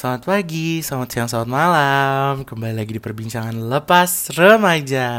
[0.00, 2.34] Selamat pagi, selamat siang, selamat malam.
[2.48, 5.12] Kembali lagi di perbincangan lepas remaja.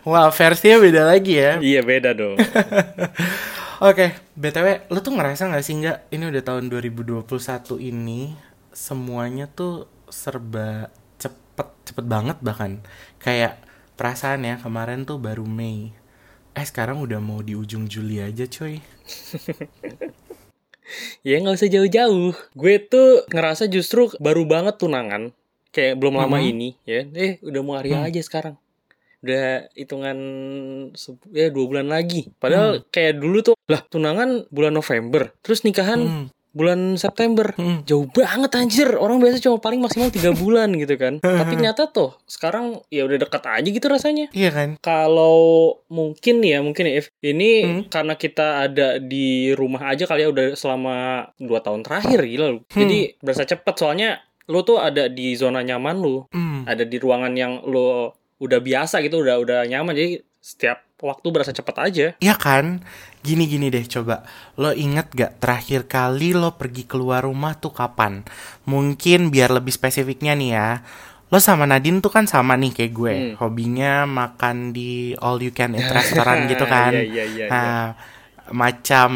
[0.08, 1.60] Wah, versinya beda lagi ya.
[1.60, 2.40] Iya beda dong.
[3.92, 7.20] Oke, BTW, lu tuh ngerasa gak sih nggak ini udah tahun 2021
[7.84, 8.32] ini
[8.72, 10.88] semuanya tuh serba
[11.20, 12.80] cepet, cepet banget bahkan.
[13.20, 13.60] Kayak
[14.00, 15.92] perasaan ya kemarin tuh baru Mei.
[16.56, 18.80] Eh sekarang udah mau di ujung Juli aja coy.
[21.22, 22.32] ya nggak usah jauh-jauh.
[22.52, 25.30] Gue tuh ngerasa justru baru banget tunangan.
[25.70, 26.46] Kayak belum lama Mhm.
[26.46, 27.00] ini ya.
[27.10, 28.04] Eh udah mau hari Hmm.
[28.04, 28.56] aja sekarang.
[29.22, 30.18] Udah hitungan
[31.30, 32.28] ya dua bulan lagi.
[32.36, 35.30] Padahal kayak dulu tuh lah tunangan bulan November.
[35.40, 37.52] Terus nikahan Hmm, bulan September.
[37.52, 37.84] hmm.
[37.84, 38.88] Jauh banget anjir.
[38.94, 41.18] Orang biasa cuma paling maksimal tiga bulan gitu kan.
[41.40, 44.28] Tapi nyata tuh sekarang ya udah dekat aja gitu rasanya.
[44.30, 44.68] Iya kan?
[44.78, 45.36] Kalau
[45.88, 47.82] mungkin ya, mungkin ya, If, ini Hmm.
[47.86, 50.94] karena kita ada di rumah aja kali ya udah selama
[51.36, 52.60] dua tahun terakhir gila lu.
[52.68, 52.80] Hmm.
[52.80, 54.10] Jadi berasa cepet soalnya
[54.44, 56.66] lu tuh ada di zona nyaman lu, Hmm.
[56.66, 59.94] ada di ruangan yang lu udah biasa gitu, udah udah nyaman.
[59.94, 60.10] Jadi
[60.42, 62.06] setiap waktu berasa cepet aja.
[62.18, 62.82] Iya kan?
[63.22, 64.26] Gini-gini deh coba.
[64.58, 68.26] Lo inget gak terakhir kali lo pergi keluar rumah tuh kapan?
[68.66, 70.68] Mungkin biar lebih spesifiknya nih ya.
[71.30, 73.14] Lo sama Nadine tuh kan sama nih kayak gue.
[73.14, 73.34] Hmm.
[73.38, 76.90] Hobinya makan di all you can eat restoran gitu kan.
[76.90, 77.46] Iya, iya, iya, iya.
[77.46, 77.82] Nah,
[78.50, 79.10] macam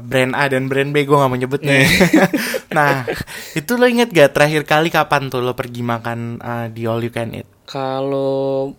[0.00, 1.84] brand A dan brand B gue gak mau nyebut nih.
[2.76, 3.04] nah,
[3.52, 7.12] itu lo inget gak terakhir kali kapan tuh lo pergi makan uh, di all you
[7.12, 7.48] can eat?
[7.68, 8.72] Kalau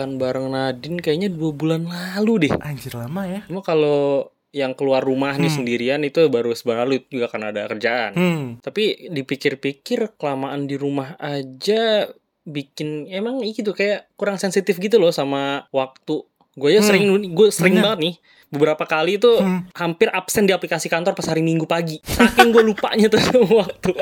[0.00, 2.52] makan bareng Nadine kayaknya dua bulan lalu deh.
[2.56, 3.44] Anjir lama ya.
[3.44, 5.56] Cuma kalau yang keluar rumah nih Hmm.
[5.60, 8.12] sendirian itu baru sebulan lalu juga karena ada kerjaan.
[8.16, 8.44] Hmm.
[8.58, 12.08] Tapi dipikir-pikir kelamaan di rumah aja
[12.42, 16.24] bikin emang gitu kayak kurang sensitif gitu loh sama waktu.
[16.56, 17.84] Gue ya Hmm, sering gue sering bener.
[17.84, 18.14] banget nih
[18.50, 19.68] beberapa kali itu Hmm.
[19.70, 22.00] hampir absen di aplikasi kantor pas hari Minggu pagi.
[22.02, 23.20] Saking gue lupanya tuh
[23.52, 23.92] waktu.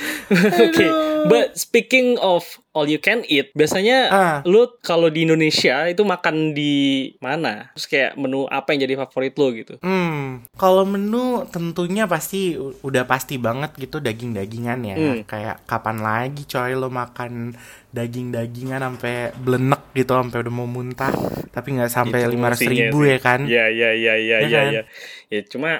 [0.64, 0.86] Oke,
[1.26, 4.38] but speaking of all you can eat, biasanya Ah.
[4.42, 6.72] lu kalau di Indonesia itu makan di
[7.18, 7.68] mana?
[7.72, 9.74] Terus kayak menu apa yang jadi favorit lo gitu?
[9.80, 14.96] Hmm, kalau menu tentunya pasti udah pasti banget gitu daging-dagingan ya.
[14.96, 15.18] Hmm.
[15.24, 17.52] Kayak kapan lagi coy lo makan
[17.90, 21.10] daging-dagingan sampai blenek gitu sampai udah mau muntah,
[21.50, 23.10] tapi nggak sampai Itu lima ratus ribu sih.
[23.10, 23.40] ya kan?
[23.44, 24.70] Iya iya iya iya Iya iya kan?
[24.70, 24.82] iya.
[25.28, 25.70] Ya cuma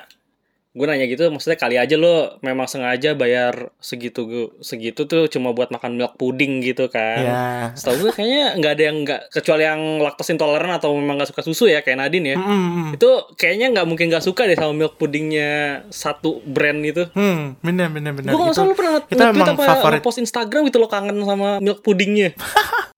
[0.80, 4.24] gue nanya gitu maksudnya kali aja lo memang sengaja bayar segitu
[4.64, 7.20] segitu tuh cuma buat makan milk pudding gitu kan.
[7.20, 7.44] Ya.
[7.76, 11.44] Setahu gue kayaknya nggak ada yang nggak kecuali yang laktos intoleran atau memang nggak suka
[11.44, 12.36] susu ya kayak Nadine ya.
[12.40, 12.96] Hmm.
[12.96, 15.50] Itu kayaknya nggak mungkin nggak suka deh sama milk puddingnya
[15.92, 17.04] satu brand itu.
[17.12, 18.32] Hmm, bener bener bener.
[18.32, 20.00] Gue nggak Itu- salah pernah itu nge-tweet emang apa favorit.
[20.00, 22.32] post Instagram gitu lo kangen sama milk puddingnya.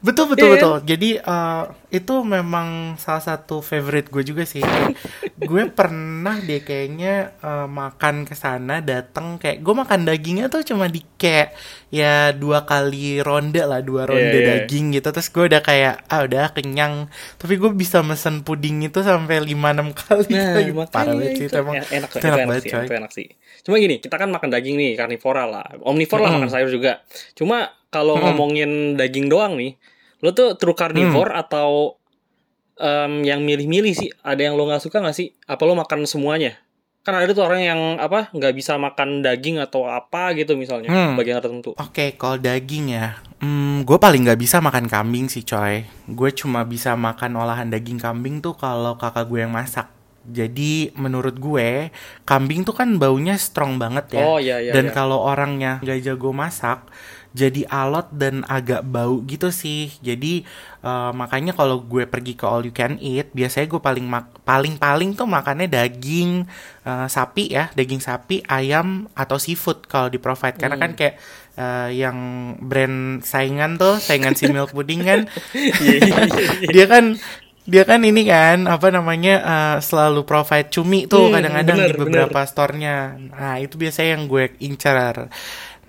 [0.02, 0.74] Betul betul Iya betul.
[0.82, 1.62] Jadi eh,
[1.94, 4.58] itu memang salah satu favorite gue juga sih.
[5.48, 10.84] gue pernah deh kayaknya eh, makan ke sana datang kayak gue makan dagingnya tuh cuma
[10.94, 11.48] di kayak
[11.98, 12.06] ya
[12.42, 12.96] dua kali
[13.28, 14.48] ronde lah dua ronde Iya, iya.
[14.48, 16.94] daging gitu terus gue udah kayak ah udah kenyang
[17.40, 21.44] tapi gue bisa mesen puding itu sampai lima enam kali Nah, Coy, parah banget sih
[21.48, 23.26] itu emang en- enak, itu enak enak, banget sih, coy itu enak sih.
[23.64, 26.36] Cuma gini, kita kan makan daging nih, karnivora lah, omnivora lah Mm-mm.
[26.36, 26.92] makan sayur juga.
[27.38, 27.56] Cuma
[27.94, 28.22] kalau Mm-mm.
[28.24, 29.76] ngomongin daging doang nih,
[30.22, 31.40] lo tuh true carnivore Mm.
[31.42, 31.98] atau
[32.80, 34.10] em, yang milih-milih sih?
[34.24, 35.28] Ada yang lo nggak suka nggak sih?
[35.48, 36.52] Apa lo makan semuanya?
[37.02, 41.18] Kan ada tuh orang yang apa nggak bisa makan daging atau apa gitu misalnya, Hmm.
[41.18, 41.74] bagian tertentu.
[41.74, 45.82] Oke, kalau daging ya, hmm, gue paling nggak bisa makan kambing sih coy.
[46.06, 49.90] Gue cuma bisa makan olahan daging kambing tuh kalau kakak gue yang masak.
[50.22, 51.90] Jadi menurut gue,
[52.22, 54.22] kambing tuh kan baunya strong banget ya.
[54.22, 54.70] Oh iya iya.
[54.70, 54.94] dan iya.
[54.94, 56.86] kalau orangnya nggak jago masak,
[57.32, 59.88] jadi alot dan agak bau gitu sih.
[60.04, 60.44] Jadi
[60.84, 64.06] eh, makanya kalau gue pergi ke all you can eat, biasanya gue paling
[64.44, 66.44] paling paling tuh makannya daging
[66.84, 70.56] eh, sapi ya, daging sapi, ayam atau seafood kalau di provide.
[70.60, 70.82] Karena Hmm.
[70.82, 71.14] kan kayak
[71.56, 72.18] eh, yang
[72.60, 75.20] brand saingan tuh, saingan si milk pudding kan,
[75.82, 76.68] Iya, iya, iya.
[76.68, 77.04] dia kan
[77.62, 81.94] dia kan ini kan apa namanya eh, selalu provide cumi tuh Hmm, kadang-kadang bener, di
[81.94, 83.14] beberapa store-nya.
[83.32, 85.30] Nah, itu biasanya yang gue incar.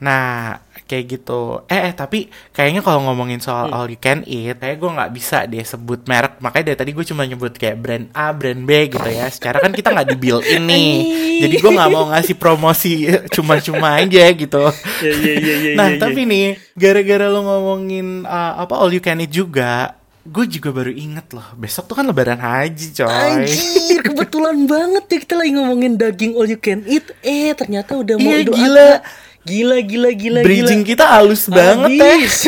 [0.04, 1.64] Nah, kayak gitu.
[1.66, 3.76] Eh, eh tapi kayaknya kalau ngomongin soal Hmm.
[3.76, 6.38] all you can eat, kayak gue nggak bisa deh sebut merek.
[6.38, 9.28] Makanya dari tadi gue cuma nyebut kayak brand A, brand B gitu ya.
[9.28, 10.86] Secara kan kita nggak di build ini.
[11.40, 12.94] Jadi gue nggak mau ngasih promosi
[13.30, 14.64] cuma-cuma aja gitu.
[15.04, 19.30] Iya, iya, iya, Nah, tapi nih, gara-gara lo ngomongin uh, apa all you can eat
[19.30, 19.94] juga,
[20.24, 21.44] gue juga baru inget loh.
[21.54, 23.12] Besok tuh kan lebaran haji, coy.
[23.12, 27.04] Anjir, kebetulan banget ya kita lagi ngomongin daging all you can eat.
[27.20, 28.90] Eh, ternyata udah mau Iya, Idul gila.
[28.96, 29.04] Adha.
[29.44, 30.92] Gila, gila, gila, Bridging gila.
[30.96, 32.00] kita halus banget.
[32.00, 32.48] Abis.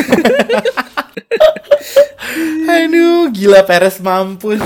[2.66, 4.64] Aduh, gila peres mampus.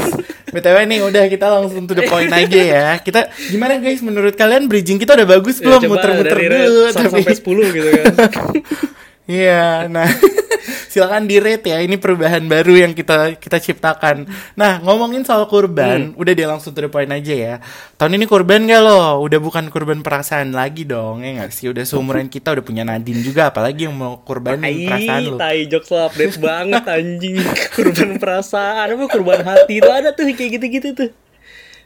[0.50, 2.86] BTW nih udah kita langsung to the point aja ya.
[2.98, 6.98] Kita gimana guys menurut kalian bridging kita udah bagus Ya, belum muter-muter dulu rate 1
[6.98, 8.04] tapi sampai 10 gitu kan.
[9.30, 10.10] Iya, nah
[10.90, 11.78] silakan di rate ya.
[11.78, 14.26] Ini perubahan baru yang kita kita ciptakan.
[14.52, 17.54] Nah ngomongin soal kurban, udah dia langsung to the point aja ya.
[17.94, 19.22] Tahun ini kurban gak lo?
[19.22, 21.70] Udah bukan kurban perasaan lagi dong, ya nggak sih?
[21.70, 25.36] Udah seumuran kita udah punya Nadine juga, apalagi yang mau perasaan Tai, lo.
[25.38, 27.36] tai jokes lo update banget anjing.
[27.70, 31.10] Kurban perasaan apa kurban hati itu ada tuh kayak gitu-gitu tuh.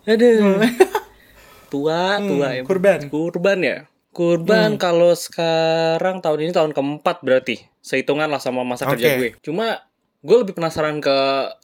[0.04, 0.64] Aduh.
[1.68, 2.62] Tua, tua Hmm, ya.
[2.62, 2.98] kurban.
[3.10, 3.76] Kurban ya.
[4.14, 7.66] Kurban kalau sekarang tahun ini tahun keempat berarti.
[7.82, 9.18] Sehitungan lah sama masa kerja Oke.
[9.18, 9.30] gue.
[9.42, 9.82] Cuma
[10.24, 11.16] gue lebih penasaran ke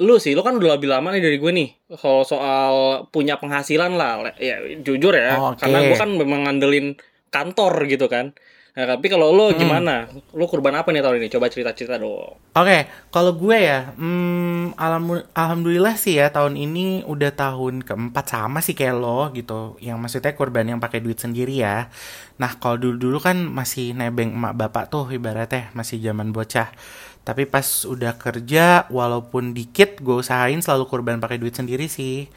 [0.02, 0.34] lu sih.
[0.34, 1.68] Lu kan udah lebih lama nih dari gue nih.
[1.94, 4.34] Kalau soal punya penghasilan lah.
[4.36, 5.38] Ya jujur ya.
[5.38, 5.62] Oh, oke.
[5.62, 6.98] Karena gue kan memang ngandelin
[7.30, 8.34] kantor gitu kan.
[8.80, 10.08] Nah, tapi kalau lu gimana?
[10.32, 11.28] Lu kurban apa nih tahun ini?
[11.28, 12.32] Coba cerita-cerita dong.
[12.56, 18.64] Oke, kalau gue ya, hmm, alhamu- alhamdulillah sih ya tahun ini udah tahun keempat sama
[18.64, 19.76] sih kayak lo gitu.
[19.84, 21.92] Yang maksudnya korban yang pakai duit sendiri ya.
[22.40, 26.72] Nah, kalau dulu-dulu kan masih nebeng emak bapak tuh ibaratnya masih zaman bocah.
[27.20, 32.32] Tapi pas udah kerja, walaupun dikit, gue usahain selalu kurban pakai duit sendiri sih.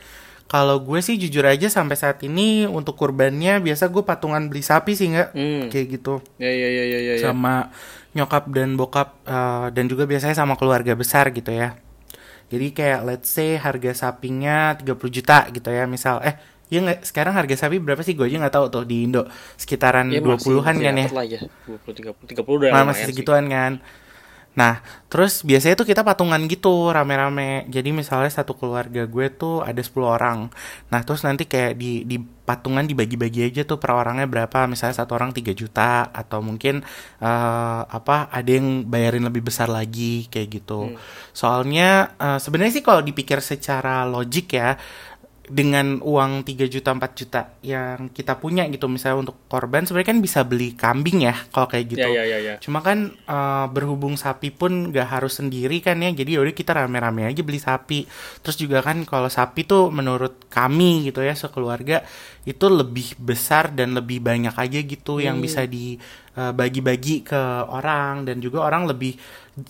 [0.45, 4.93] Kalau gue sih jujur aja sampai saat ini untuk kurbannya biasa gue patungan beli sapi
[4.93, 5.63] sih nggak Hmm.
[5.67, 7.13] kayak gitu Ya ya ya ya ya.
[7.15, 7.23] ya.
[7.23, 7.73] sama
[8.11, 11.73] nyokap dan bokap eh, dan juga biasanya sama keluarga besar gitu ya.
[12.47, 16.37] Jadi kayak let's say harga sapinya 30 juta gitu ya misal eh
[16.67, 19.25] ya nggak sekarang harga sapi berapa sih gue aja nggak tahu tuh di Indo
[19.55, 21.07] sekitaran Ya, 20-an kan ya.
[21.07, 21.41] Lah ya.
[21.65, 23.09] 20 30 30 udah Nah, masih sih.
[23.11, 23.81] segituan kan.
[24.53, 27.65] Nah, terus biasanya tuh kita patungan gitu rame-rame.
[27.73, 30.53] Jadi misalnya satu keluarga gue tuh ada 10 orang.
[30.93, 34.69] Nah, terus nanti kayak di di patungan dibagi-bagi aja tuh per orangnya berapa.
[34.69, 36.85] Misalnya satu orang 3 juta atau mungkin
[37.17, 40.93] eh, apa ada yang bayarin lebih besar lagi kayak gitu.
[41.33, 44.77] Soalnya eh, sebenarnya sih kalau dipikir secara logik ya
[45.43, 50.19] dengan uang 3 juta 4 juta yang kita punya gitu misalnya untuk korban sebenarnya kan
[50.23, 51.99] bisa beli kambing ya kalau kayak gitu.
[51.99, 52.55] Ya ya ya ya.
[52.63, 57.27] Cuma kan eh, berhubung sapi pun gak harus sendiri kan ya, jadi yaudah kita rame-rame
[57.27, 58.07] aja beli sapi.
[58.39, 62.07] Terus juga kan kalau sapi tuh menurut kami gitu ya sekeluarga
[62.47, 68.67] itu lebih besar dan lebih banyak aja gitu yang bisa dibagi-bagi ke orang dan juga
[68.67, 69.15] orang lebih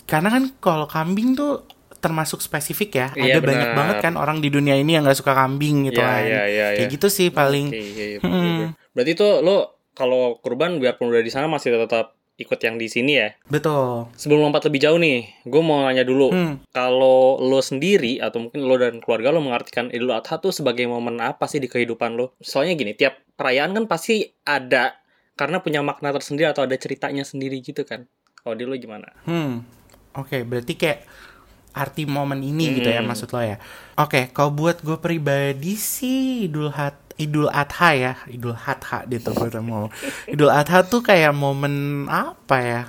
[0.09, 1.61] karena kan kalau kambing tuh
[2.03, 3.07] termasuk spesifik ya.
[3.15, 3.77] Iya, Ada banyak benar.
[3.79, 6.21] banget kan orang di dunia ini yang gak suka kambing gitu Iya, kan.
[6.21, 6.91] iya, iya, Kayak iya.
[6.91, 7.71] gitu sih paling.
[7.71, 8.27] Oke, iya, iya, Hmm.
[8.27, 8.69] bener, bener.
[8.91, 9.55] Berarti tuh lo
[9.93, 13.29] kalau kurban biarpun udah di sana masih tetap ikut yang di sini ya.
[13.45, 14.09] Betul.
[14.13, 16.27] Sebelum lompat lebih jauh nih, gue mau nanya dulu.
[16.27, 16.59] Hmm.
[16.69, 21.17] Kalau lo sendiri atau mungkin lo dan keluarga lo mengartikan Idul Adha tuh sebagai momen
[21.17, 22.33] apa sih di kehidupan lo?
[22.37, 24.97] Soalnya gini, tiap perayaan kan pasti ada
[25.33, 28.09] karena punya makna tersendiri atau ada ceritanya sendiri gitu kan.
[28.35, 29.13] Kalau di lo gimana?
[29.23, 29.61] Hmm,
[30.13, 31.05] oke, berarti kayak
[31.73, 33.09] arti momen ini gitu ya Hmm.
[33.09, 33.57] maksud lo ya.
[33.97, 39.49] Oke, kalau buat gue pribadi sih Idul Hat Idul Adha ya, Idul Adha gitu gue
[39.59, 39.85] mau.
[40.25, 42.83] Idul Adha tuh kayak momen apa ya?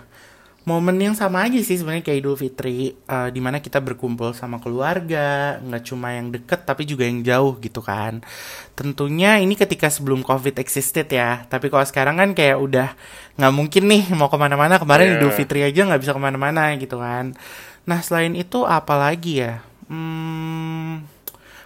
[0.65, 4.57] Momen yang sama aja sih sebenarnya kayak Idul Fitri, eh, di mana kita berkumpul sama
[4.65, 8.25] keluarga, nggak cuma yang deket tapi juga yang jauh gitu kan.
[8.73, 12.97] Tentunya ini ketika sebelum COVID existed ya, tapi kalau sekarang kan kayak udah
[13.37, 14.81] nggak mungkin nih mau ke mana-mana.
[14.81, 15.17] Kemarin Iya.
[15.21, 17.37] Idul Fitri aja nggak bisa ke mana-mana gitu kan.
[17.85, 19.61] Nah selain itu apa lagi ya?
[19.89, 21.05] Hmm,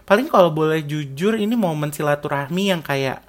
[0.03, 3.23] paling kalau boleh jujur ini momen silaturahmi yang kayak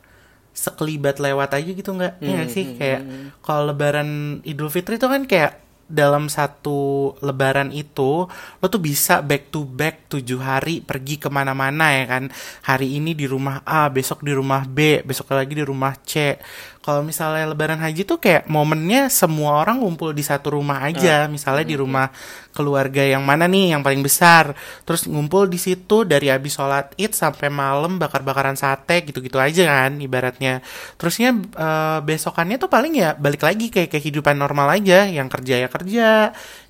[0.54, 2.20] sekelibat lewat aja gitu nggak?
[2.20, 3.02] Iya nggak sih kayak
[3.46, 9.50] kalau Lebaran Idul Fitri itu kan kayak dalam satu Lebaran itu lo tuh bisa back
[9.50, 12.24] to back tujuh hari pergi ke mana-mana ya kan
[12.62, 16.38] hari ini di rumah A besok di rumah B besok lagi di rumah C
[16.80, 21.28] kalau misalnya Lebaran Haji tuh kayak momennya semua orang ngumpul di satu rumah aja.
[21.28, 22.08] Misalnya di rumah
[22.56, 24.56] keluarga yang mana nih yang paling besar.
[24.88, 30.00] Terus ngumpul di situ dari habis sholat id sampai malam bakar-bakaran sate gitu-gitu aja kan
[30.00, 30.64] ibaratnya.
[30.96, 35.04] Terusnya eh, besokannya tuh paling ya balik lagi kayak kehidupan normal aja.
[35.04, 36.08] Yang kerja ya kerja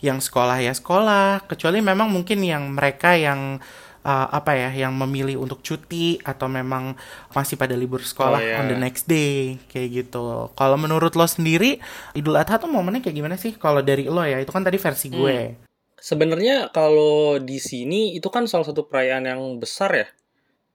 [0.02, 1.46] yang sekolah ya sekolah.
[1.46, 3.62] Kecuali memang mungkin yang mereka yang
[4.02, 6.96] eh, apa ya yang memilih untuk cuti atau memang
[7.32, 8.60] masih pada libur sekolah Oh, iya.
[8.60, 11.78] on the next day kayak gitu kalau menurut lo sendiri
[12.14, 15.08] Idul Adha tuh momennya kayak gimana sih kalau dari lo ya itu kan tadi versi
[15.10, 15.68] gue
[16.00, 20.08] Sebenarnya kalau di sini itu kan salah satu perayaan yang besar ya.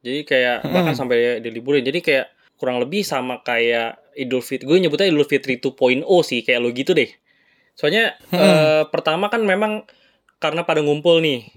[0.04, 1.81] Jadi kayak bahkan sampai diliburin.
[1.81, 2.28] Jadi kayak
[2.61, 4.69] kurang lebih sama kayak Idul Fitri.
[4.69, 7.09] Gue nyebutnya Idul Fitri 2.0 sih kayak lo gitu deh.
[7.73, 9.88] Soalnya eh, pertama kan memang
[10.37, 11.49] karena pada ngumpul nih.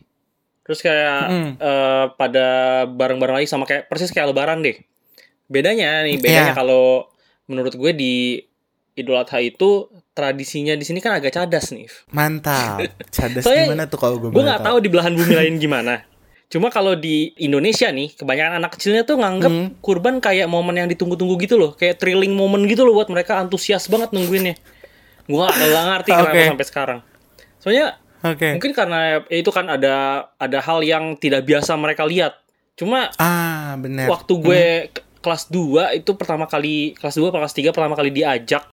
[0.67, 1.51] Terus kayak Hmm.
[1.55, 2.47] eh, pada
[2.85, 4.75] bareng-bareng lagi sama kayak persis kayak lebaran deh.
[5.47, 6.55] Bedanya nih, bedanya Iya.
[6.55, 7.07] kalau
[7.47, 8.43] menurut gue di
[8.93, 11.87] Idul Adha itu tradisinya di sini kan agak cadas nih.
[12.09, 12.81] Mantap.
[13.15, 16.03] Cadas Soalnya gimana tuh kalau gue Gue nggak tahu di belahan bumi lain gimana.
[16.47, 19.67] Cuma kalau di Indonesia nih, kebanyakan anak kecilnya tuh nganggep Hmm.
[19.79, 21.71] kurban kayak momen yang ditunggu-tunggu gitu loh.
[21.73, 24.55] Kayak thrilling momen gitu loh buat mereka antusias banget nungguinnya.
[25.27, 26.43] Gua nggak nggak ngerti kenapa Oke.
[26.49, 26.99] sampai sekarang.
[27.59, 27.85] Soalnya
[28.29, 28.49] Oke.
[28.53, 29.95] mungkin karena itu kan ada
[30.35, 32.35] ada hal yang tidak biasa mereka lihat.
[32.73, 34.05] Cuma Ah, benar.
[34.07, 38.69] waktu gue ke- kelas 2 itu pertama kali kelas 2 kelas 3 pertama kali diajak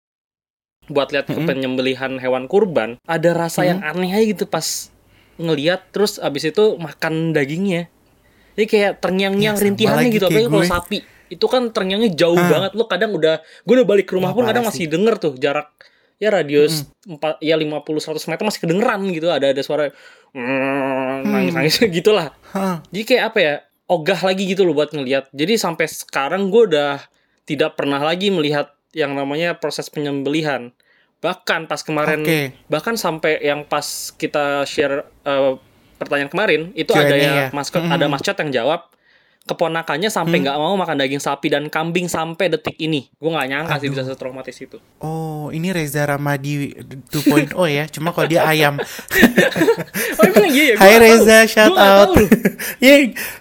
[0.86, 1.48] buat lihat Mm-mm.
[1.48, 4.92] penyembelihan hewan kurban, ada rasa yang aneh aja gitu pas
[5.36, 7.88] ngeliat terus abis itu makan dagingnya.
[8.54, 10.98] Jadi kayak terngiang-ngiang Ya, rintihannya gitu apalagi kalau sapi.
[11.26, 12.46] Itu kan terngiangnya jauh Ah.
[12.46, 12.70] banget.
[12.76, 15.34] Lu kadang udah gue udah balik ke rumah Wah, pun kadang parah masih denger tuh
[15.34, 15.72] jarak
[16.18, 19.28] ya radius empat ya 50 100 meter masih kedengeran gitu.
[19.30, 19.90] Ada ada suara
[20.34, 22.32] mm, nangis-nangis gitulah.
[22.52, 22.80] Hah.
[22.90, 23.54] Jadi kayak apa ya?
[23.84, 25.28] Ogah lagi gitu loh buat ngelihat.
[25.36, 27.04] Jadi sampai sekarang gue udah
[27.44, 30.72] tidak pernah lagi melihat yang namanya proses penyembelihan.
[31.20, 32.40] Bahkan pas kemarin, Oke.
[32.72, 33.84] bahkan sampai yang pas
[34.16, 35.52] kita share eh,
[36.00, 37.32] pertanyaan kemarin, itu Q&A ada ya?
[37.32, 37.92] ya maskot, Mhm.
[37.92, 38.80] ada mascot yang jawab
[39.44, 40.44] keponakannya sampai Hmm.
[40.46, 43.12] nggak mau makan daging sapi dan kambing sampai detik ini.
[43.14, 44.80] Gue nggak nyangka sih bisa setraumatis itu.
[44.98, 46.72] Oh, ini Reza Ramadi
[47.12, 47.84] 2.0 ya.
[47.86, 48.80] Cuma kalau dia ayam.
[50.14, 50.76] Oh iya ya?
[50.76, 51.02] Hai tahu.
[51.02, 52.10] Reza, Gua shout out.
[52.84, 52.94] ya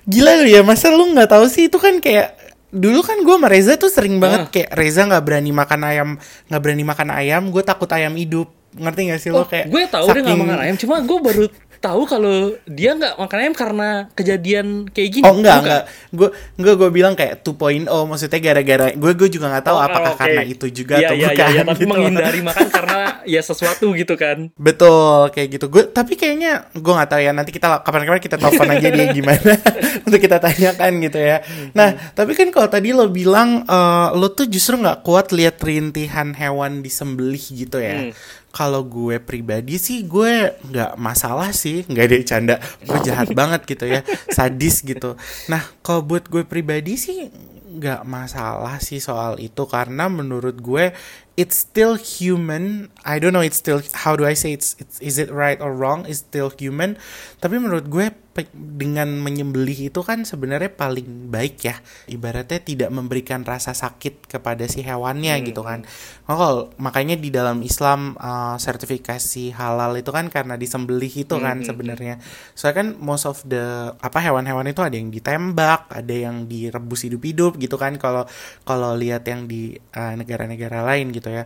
[0.04, 2.36] gila lu ya, masa lu nggak tahu sih itu kan kayak
[2.70, 4.50] dulu kan gue sama Reza tuh sering banget Ah.
[4.50, 6.10] kayak Reza nggak berani makan ayam,
[6.48, 8.50] nggak berani makan ayam, gue takut ayam hidup.
[8.74, 11.20] Ngerti gak sih lo Oh, kayak gue tahu dia nggak saking- makan ayam, cuma gue
[11.22, 11.46] baru
[11.84, 15.24] tahu kalau dia nggak makan ayam karena kejadian kayak gini.
[15.28, 15.64] Oh enggak Bukan?
[15.68, 19.84] enggak gue enggak gue bilang kayak 2.0 maksudnya gara-gara gue gue juga nggak tahu Oh,
[19.84, 20.20] apakah oke.
[20.24, 21.92] karena itu juga Iya, atau iya, bukan Iya, tapi gitu.
[21.92, 24.38] menghindari makan karena ya sesuatu gitu kan.
[24.56, 25.66] Betul kayak gitu.
[25.68, 29.54] Gue tapi kayaknya gue nggak tahu ya nanti kita kapan-kapan kita telepon aja dia gimana
[30.08, 31.44] untuk kita tanyakan gitu ya.
[31.74, 36.32] Nah tapi kan kalau tadi lo bilang eh, lo tuh justru nggak kuat lihat rintihan
[36.32, 38.08] hewan disembelih gitu ya.
[38.08, 38.12] Hmm.
[38.54, 42.56] Kalau gue pribadi sih gue nggak masalah sih, nggak ada canda.
[42.86, 45.18] Gue jahat banget gitu ya, sadis gitu.
[45.50, 47.34] Nah kalau buat gue pribadi sih
[47.74, 50.94] nggak masalah sih soal itu karena menurut gue
[51.34, 52.94] it's still human.
[53.02, 55.74] I don't know it's still how do I say it's, it's is it right or
[55.74, 56.06] wrong?
[56.06, 56.98] It's still human.
[57.42, 58.14] Tapi menurut gue
[58.50, 61.78] dengan menyembelih itu kan sebenarnya paling baik ya.
[62.10, 65.86] Ibaratnya tidak memberikan rasa sakit kepada si hewannya gitu kan.
[66.26, 71.62] Oh, kalau- makanya di dalam Islam uh, sertifikasi halal itu kan karena disembelih itu kan
[71.62, 72.18] sebenarnya.
[72.58, 77.62] Soalnya kan most of the apa hewan-hewan itu ada yang ditembak, ada yang direbus hidup-hidup
[77.62, 78.26] gitu kan kalau
[78.66, 81.44] kalau lihat yang di uh, negara-negara lain gitu ya.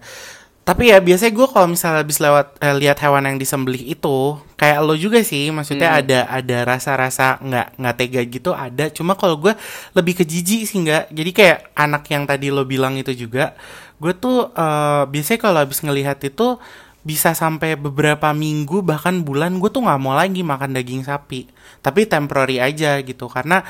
[0.67, 4.83] Tapi ya biasanya gue kalau misalnya habis lewat eh, lihat hewan yang disembelih itu kayak
[4.83, 5.99] lo juga sih, maksudnya Hmm.
[6.03, 8.91] ada ada rasa-rasa nggak nggak tega gitu ada.
[8.91, 9.55] Cuma kalau gue
[9.95, 11.15] lebih ke jijik sih nggak.
[11.15, 13.55] Jadi kayak anak yang tadi lo bilang itu juga,
[14.03, 16.59] gue tuh eh, biasanya kalau habis ngelihat itu
[17.07, 21.47] bisa sampai beberapa minggu bahkan bulan gue tuh nggak mau lagi makan daging sapi.
[21.79, 23.63] Tapi temporary aja gitu karena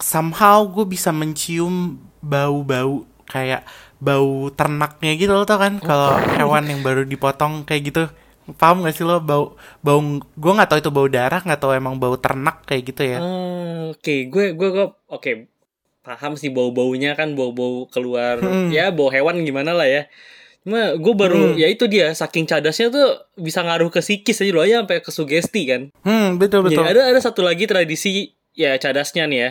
[0.00, 3.64] somehow gue bisa mencium bau-bau kayak
[4.04, 5.80] bau ternaknya gitu lo tau kan?
[5.80, 8.02] Kalau hewan yang baru dipotong kayak gitu.
[8.60, 9.18] Paham gak sih lo?
[9.18, 13.02] Bau bau gue nggak tahu itu bau darah nggak tahu emang bau ternak kayak gitu
[13.02, 13.18] ya.
[13.18, 15.32] Ah, Oke, gue gue gue oke.
[16.04, 18.36] Paham sih bau-baunya kan bau-bau keluar.
[18.36, 18.68] Hmm.
[18.68, 20.04] ya bau hewan gimana lah ya.
[20.60, 21.56] Cuma gue baru Hmm.
[21.56, 24.64] ya itu dia saking cadasnya tuh bisa ngaruh ke psikis aja loh.
[24.64, 25.82] Ya sampai ke sugesti kan.
[26.04, 26.84] hmm betul betul.
[26.84, 29.50] Ya, ada ada satu lagi tradisi ya cadasnya nih ya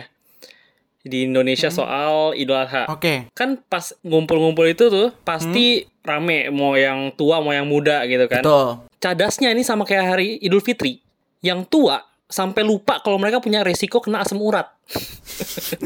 [1.04, 1.76] di Indonesia Hmm.
[1.76, 2.88] soal Idul Adha.
[2.88, 8.24] oke Kan pas ngumpul-ngumpul itu tuh pasti rame mau yang tua mau yang muda gitu
[8.24, 8.40] kan.
[8.40, 8.48] Hmm.
[8.48, 8.68] betul
[8.98, 10.96] Cadasnya ini sama kayak hari Idul Fitri.
[11.38, 14.64] Yang tua sampai lupa kalau mereka punya resiko kena asam urat.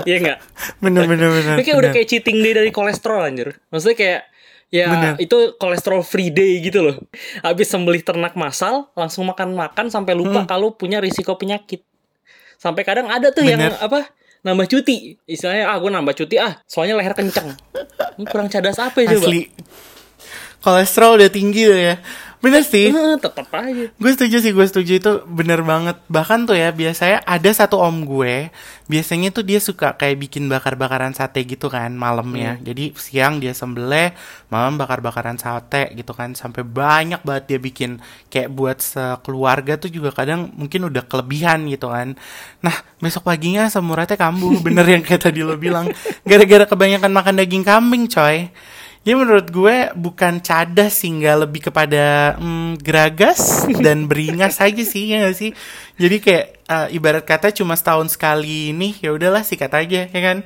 [0.00, 0.38] Iya nggak?
[0.78, 1.96] bener bener bener Ini kayak udah bener.
[1.96, 3.48] kayak cheating day dari kolesterol anjir.
[3.68, 4.20] Maksudnya kayak
[4.68, 5.12] ya Bener.
[5.18, 6.96] itu kolesterol free day gitu loh.
[7.40, 11.82] Habis sembelih ternak massal langsung makan-makan sampai lupa kalau punya risiko penyakit.
[12.56, 13.74] Sampai kadang ada tuh yang Bener.
[13.78, 14.06] apa?
[14.42, 15.18] Nambah cuti.
[15.26, 17.54] Istilahnya ah gue nambah cuti ah, soalnya leher kenceng.
[18.18, 19.30] Ini kurang cadas apa ya coba?
[20.58, 21.94] kolesterol udah tinggi tuh ya
[22.38, 23.84] bener sih Eh, tetap aja.
[23.94, 25.96] Gue setuju sih, gue setuju itu bener banget.
[26.10, 28.50] Bahkan tuh ya, biasanya ada satu om gue,
[28.90, 32.58] biasanya tuh dia suka kayak bikin bakar-bakaran sate gitu kan malamnya.
[32.60, 34.12] Jadi siang dia sembelih,
[34.52, 36.34] malam bakar-bakaran sate gitu kan.
[36.34, 37.90] Sampai banyak banget dia bikin
[38.28, 42.18] kayak buat sekeluarga tuh juga kadang mungkin udah kelebihan gitu kan.
[42.60, 45.88] Nah, besok paginya asam uratnya kambuh, bener yang kayak tadi lo bilang.
[46.28, 48.50] Gara-gara kebanyakan makan daging kambing coy.
[49.08, 55.08] Ya menurut gue bukan cadas sih nggak lebih kepada mm, geragas dan beringas aja sih
[55.08, 55.56] ya gak sih.
[55.96, 60.44] Jadi kayak eh, ibarat kata cuma setahun sekali ini ya udahlah sikat aja ya kan.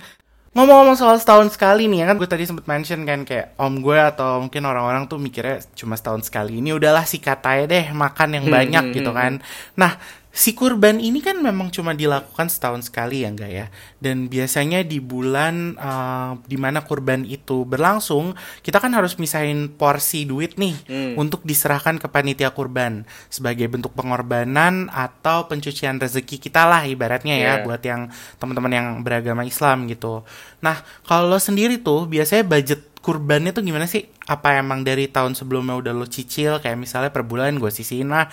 [0.54, 3.98] Ngomong-ngomong soal setahun sekali nih ya kan gue tadi sempet mention kan kayak om gue
[3.98, 8.46] atau mungkin orang-orang tuh mikirnya cuma setahun sekali ini udahlah sikat aja deh makan yang
[8.46, 9.32] Hmm, banyak hmm, gitu hmm, kan.
[9.74, 9.98] Nah
[10.32, 13.66] si kurban ini kan memang cuma dilakukan setahun sekali ya enggak ya
[14.00, 20.24] dan biasanya di bulan uh, di mana kurban itu berlangsung kita kan harus misahin porsi
[20.24, 21.20] duit nih Hmm.
[21.20, 27.52] untuk diserahkan ke panitia kurban sebagai bentuk pengorbanan atau pencucian rezeki kita lah ibaratnya ya
[27.52, 27.64] Iya.
[27.64, 30.24] buat yang teman-teman yang beragama Islam gitu
[30.58, 34.06] nah kalau sendiri tuh biasanya budget kurbannya tuh gimana sih?
[34.24, 38.30] Apa emang dari tahun sebelumnya udah lo cicil kayak misalnya per bulan gue sisihin lah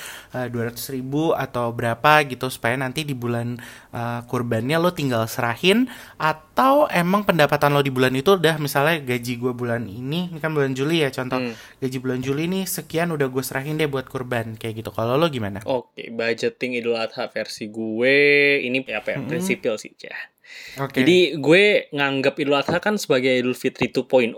[0.54, 3.58] dua ratus ribu atau berapa gitu supaya nanti di bulan
[3.92, 5.90] eh, kurbannya lo tinggal serahin
[6.22, 10.54] atau emang pendapatan lo di bulan itu udah misalnya gaji gue bulan ini ini kan
[10.54, 11.56] bulan Juli ya contoh Hmm.
[11.80, 15.32] gaji bulan Juli nih sekian udah gue serahin deh buat kurban kayak gitu kalau lo
[15.32, 15.64] gimana?
[15.64, 18.16] Oke, budgeting Idul Adha versi gue
[18.62, 20.14] ini apa ya, prinsipil sih, ya.
[20.80, 21.02] Oke.
[21.02, 24.34] Jadi gue nganggap Idul Adha kan sebagai Idul Fitri 2.0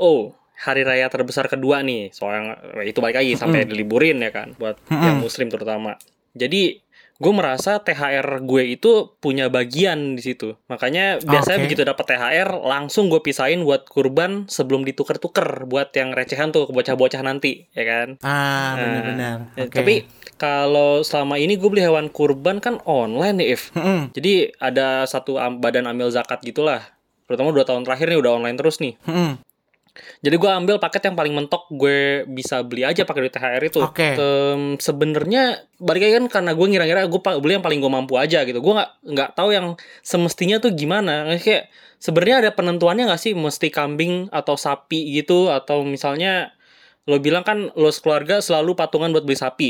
[0.61, 2.13] hari raya terbesar kedua nih.
[2.13, 5.97] Soalnya itu balik lagi sampai diliburin ya kan buat yang muslim terutama.
[6.31, 6.79] Jadi
[7.21, 11.65] gue merasa THR gue itu punya bagian di situ makanya biasanya Oke.
[11.65, 16.73] begitu dapat THR langsung gue pisahin buat kurban sebelum dituker-tuker buat yang recehan tuh ke
[16.73, 19.37] bocah-bocah nanti ya kan ah Nah, benar-benar.
[19.53, 19.75] ya, Oke.
[19.75, 19.95] tapi
[20.35, 24.09] kalau selama ini gue beli hewan kurban kan online nih if Mm-mm.
[24.11, 26.81] jadi ada satu badan amil zakat gitulah.
[27.29, 28.97] Terutama dua tahun terakhir nih udah online terus nih.
[29.05, 29.37] Mm-mm.
[30.23, 33.79] Jadi gue ambil paket yang paling mentok gue bisa beli aja pakai duit THR itu.
[33.83, 34.15] Oke.
[34.15, 38.47] Em, Sebenarnya balik lagi kan karena gue ngira-ngira gue beli yang paling gue mampu aja
[38.47, 38.59] gitu.
[38.63, 41.27] Gue nggak nggak tahu yang semestinya tuh gimana.
[41.37, 46.55] Kayak sebenarnya ada penentuannya nggak sih mesti kambing atau sapi gitu atau misalnya
[47.09, 49.69] lo bilang kan lo sekeluarga selalu patungan buat beli sapi.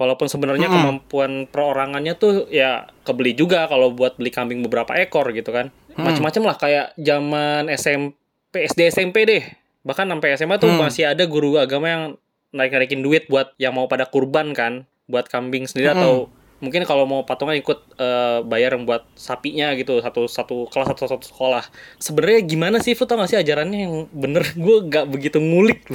[0.00, 0.80] Walaupun sebenarnya Mm-mm.
[0.80, 5.68] kemampuan perorangannya tuh ya kebeli juga kalau buat beli kambing beberapa ekor gitu kan.
[5.92, 6.04] Mm.
[6.08, 8.16] Macem-macem lah kayak zaman SMP,
[8.52, 9.42] SD SMP deh.
[9.80, 10.82] Bahkan sampai SMA tuh Hmm.
[10.82, 12.04] masih ada guru agama yang
[12.50, 16.02] naik-naikin duit buat yang mau pada kurban kan, buat kambing sendiri Mm-mm.
[16.02, 16.14] atau
[16.58, 21.02] mungkin kalau mau patungan ikut eh, bayar yang buat sapinya gitu satu satu kelas satu
[21.08, 21.64] satu sekolah.
[21.96, 24.44] Sebenarnya gimana sih, Fu tau gak sih ajarannya yang bener?
[24.58, 25.86] Gue gak begitu ngulik.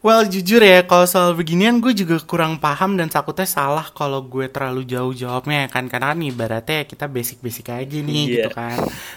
[0.00, 4.46] Well jujur ya kalau soal beginian gue juga kurang paham dan takutnya salah kalau gue
[4.46, 8.30] terlalu jauh jawabnya ya kan karena kan ibaratnya kita basic-basic aja nih Iya.
[8.38, 8.76] gitu kan.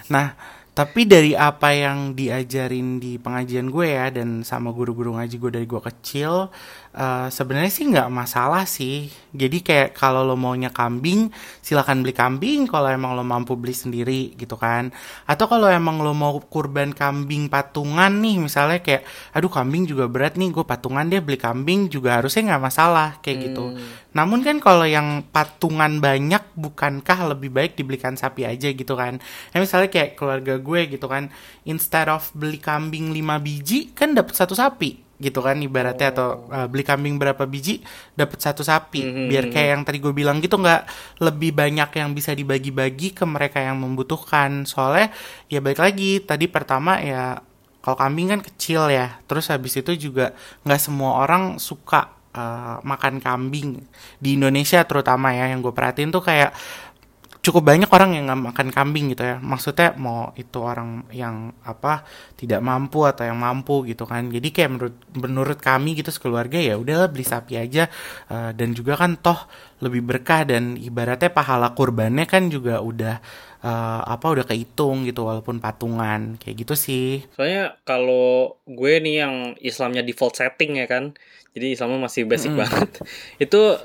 [0.09, 0.33] Nah
[0.79, 5.67] tapi dari apa yang diajarin di pengajian gue ya dan sama guru-guru ngaji gue dari
[5.67, 6.47] gue kecil
[6.93, 9.09] eh, sebenarnya sih nggak masalah sih.
[9.29, 11.29] Jadi kayak kalau lo maunya kambing
[11.61, 14.89] silakan beli kambing kalau emang lo mampu beli sendiri gitu kan.
[15.29, 19.05] Atau kalau emang lo mau kurban kambing patungan nih misalnya kayak
[19.37, 23.37] aduh kambing juga berat nih gue patungan deh beli kambing juga harusnya nggak masalah kayak
[23.51, 23.77] gitu.
[24.17, 29.21] Namun kan kalau yang patungan banyak bukankah lebih baik dibelikan sapi aja gitu kan.
[29.53, 31.29] Ya misalnya kayak keluarga gue gitu kan
[31.69, 36.65] instead of beli kambing 5 biji kan dapat satu sapi gitu kan ibaratnya atau uh,
[36.71, 37.83] beli kambing berapa biji
[38.15, 39.03] dapat satu sapi.
[39.03, 39.27] Mhm.
[39.27, 40.87] biar kayak yang tadi gue bilang gitu nggak
[41.19, 44.63] lebih banyak yang bisa dibagi-bagi ke mereka yang membutuhkan.
[44.63, 45.11] Soalnya
[45.51, 47.43] ya balik lagi tadi pertama ya
[47.83, 50.31] kalau kambing kan kecil ya terus habis itu juga
[50.63, 53.83] nggak semua orang suka uh, makan kambing
[54.23, 55.51] di Indonesia terutama ya.
[55.51, 56.55] Yang gue perhatiin tuh kayak
[57.39, 59.39] cukup banyak orang yang nggak makan kambing gitu ya.
[59.39, 62.03] Maksudnya mau itu orang yang apa
[62.35, 64.27] tidak mampu atau yang mampu gitu kan.
[64.27, 67.87] Jadi kayak menurut menurut kami gitu sekeluarga ya udahlah beli sapi aja.
[68.27, 69.39] Uh, dan juga kan toh
[69.79, 73.23] lebih berkah dan ibaratnya pahala kurbannya kan juga udah
[73.63, 76.35] uh, apa udah kehitung gitu walaupun patungan.
[76.43, 77.23] Kayak gitu sih.
[77.39, 81.15] Soalnya kalau gue nih yang Islamnya default setting ya kan,
[81.55, 82.99] jadi Islamnya masih basic banget.
[83.39, 83.79] Itu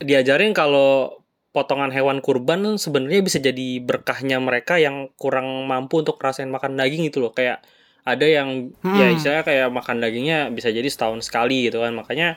[0.00, 1.20] diajarin kalau
[1.56, 7.08] potongan hewan kurban sebenarnya bisa jadi berkahnya mereka yang kurang mampu untuk rasain makan daging
[7.08, 7.32] gitu loh.
[7.32, 7.64] Kayak
[8.04, 9.16] ada yang ya Hmm.
[9.16, 11.96] istilahnya kayak makan dagingnya bisa jadi setahun sekali gitu kan.
[11.96, 12.36] Makanya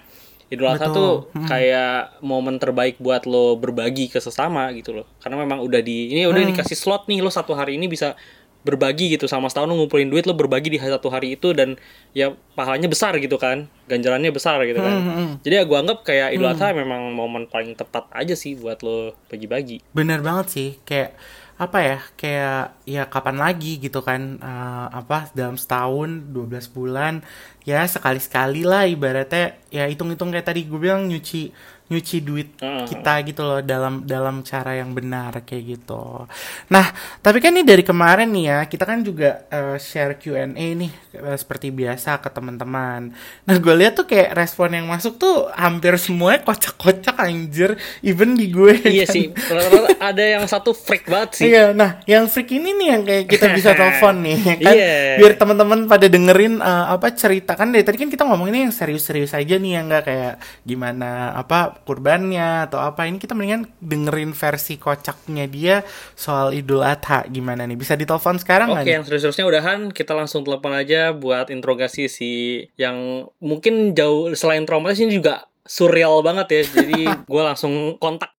[0.50, 1.46] Idul Adha tuh Hmm.
[1.46, 5.06] kayak momen terbaik buat lo berbagi ke sesama gitu loh.
[5.22, 6.56] Karena memang udah di ini udah Hmm.
[6.56, 8.16] dikasih slot nih lo satu hari ini bisa
[8.60, 11.80] berbagi gitu sama setahun lo ngumpulin duit lo berbagi di satu hari itu dan
[12.12, 14.94] ya pahalanya besar gitu kan ganjarannya besar gitu kan.
[15.00, 15.34] Hmm, hmm, hmm.
[15.48, 19.16] jadi ya gue anggap kayak Idul Adha memang momen paling tepat aja sih buat lo
[19.32, 19.80] bagi-bagi.
[19.96, 21.16] Bener banget sih, kayak
[21.60, 27.20] apa ya, kayak ya kapan lagi gitu kan, eh, apa dalam setahun, 12 bulan,
[27.68, 31.52] ya sekali-sekali lah ibaratnya, ya hitung-hitung kayak tadi gue bilang nyuci
[31.90, 32.86] nyuci duit Heeh.
[32.86, 36.30] kita gitu loh dalam dalam cara yang benar kayak gitu.
[36.70, 36.86] Nah,
[37.26, 41.38] tapi kan ini dari kemarin nih ya, kita kan juga eh, share Q&A nih eh,
[41.38, 43.10] seperti biasa ke teman-teman.
[43.50, 47.74] Nah, gue lihat tuh kayak respon yang masuk tuh hampir semuanya kocak-kocak anjir,
[48.06, 48.78] even di gue.
[48.86, 49.14] iya kan.
[49.18, 53.02] sih rata-rata ada yang satu freak banget sih Iya, nah yang freak ini nih yang
[53.02, 54.76] kayak kita bisa telepon nih, ya kan?
[54.78, 54.94] Iya.
[55.18, 59.34] Biar teman-teman pada dengerin eh, apa cerita kan dari tadi kan kita ngomonginnya yang serius-serius
[59.34, 63.06] aja nih, yang nggak kayak gimana apa kurbannya atau apa.
[63.06, 65.82] Ini kita mendingan dengerin versi kocaknya dia
[66.16, 67.78] soal Idul Adha gimana nih?
[67.78, 72.32] Bisa ditelepon sekarang nggak Oke, yang serius-seriusnya udahan, kita langsung telepon aja buat interogasi si
[72.80, 76.62] yang mungkin jauh selain traumatis ini juga surreal banget ya.
[76.82, 78.34] Jadi gue langsung kontak.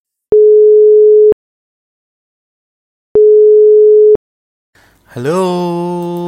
[5.11, 5.42] Halo.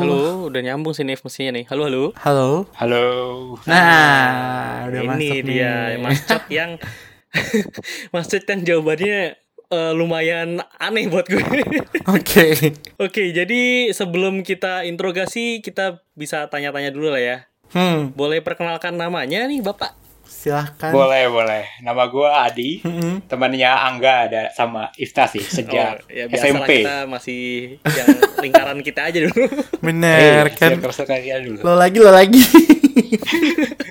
[0.03, 1.71] Halo, udah nyambung sih nih mestinya nih.
[1.71, 2.05] Halo, halo.
[2.19, 2.47] Halo.
[2.75, 3.07] Halo.
[3.63, 6.03] Nah, udah ini masuk dia nih.
[6.03, 6.19] Mas
[6.51, 6.71] yang
[8.13, 9.39] Mas Cot yang jawabannya
[9.71, 11.39] eh, lumayan aneh buat gue.
[12.19, 12.75] Oke.
[12.99, 17.37] Oke, jadi sebelum kita interogasi, kita bisa tanya-tanya dulu lah ya.
[17.71, 20.02] Hmm, Boleh perkenalkan namanya nih, Bapak?
[20.33, 20.89] Silahkan.
[20.89, 21.69] Boleh, boleh.
[21.79, 22.81] Nama gua Adi.
[22.81, 23.29] Mm-mm.
[23.29, 26.73] Temannya Angga ada sama Ifta sih sejak Oh, ya biasalah SMP.
[26.81, 27.43] kita masih
[27.85, 28.09] yang
[28.41, 29.45] lingkaran kita aja dulu.
[29.87, 30.81] Bener Eh, kan?
[31.39, 31.61] dulu.
[31.61, 32.41] Lo lagi, lo lagi.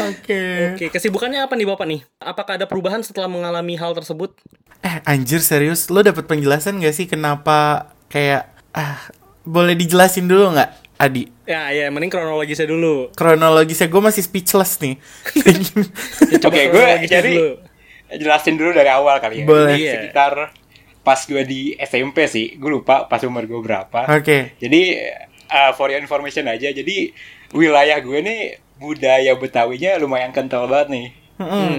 [0.00, 0.40] Oke.
[0.74, 2.00] Oke, kesibukannya apa nih Bapak nih?
[2.18, 4.36] Apakah ada perubahan setelah mengalami hal tersebut?
[4.78, 9.10] Eh, anjir serius, lo dapet penjelasan gak sih kenapa kayak ah
[9.42, 11.30] boleh dijelasin dulu nggak, Adi?
[11.46, 13.14] Ya, ya, mending kronologisnya dulu.
[13.14, 14.98] Kronologisnya gue masih speechless nih.
[16.28, 17.50] Ya, Oke, gue jadi dulu.
[18.18, 19.46] jelasin dulu dari awal kali ya.
[19.46, 19.78] Boleh.
[19.78, 19.92] Jadi Iya.
[19.94, 20.32] Sekitar
[21.00, 24.10] pas gue di SMP sih, gue lupa pas umur gue berapa.
[24.12, 24.58] Oke.
[24.58, 24.98] Jadi
[25.48, 27.14] uh, for your information aja, jadi
[27.54, 28.40] wilayah gue nih
[28.76, 31.06] budaya Betawinya lumayan kental banget nih.
[31.38, 31.48] Mm-mm.
[31.48, 31.78] Hmm.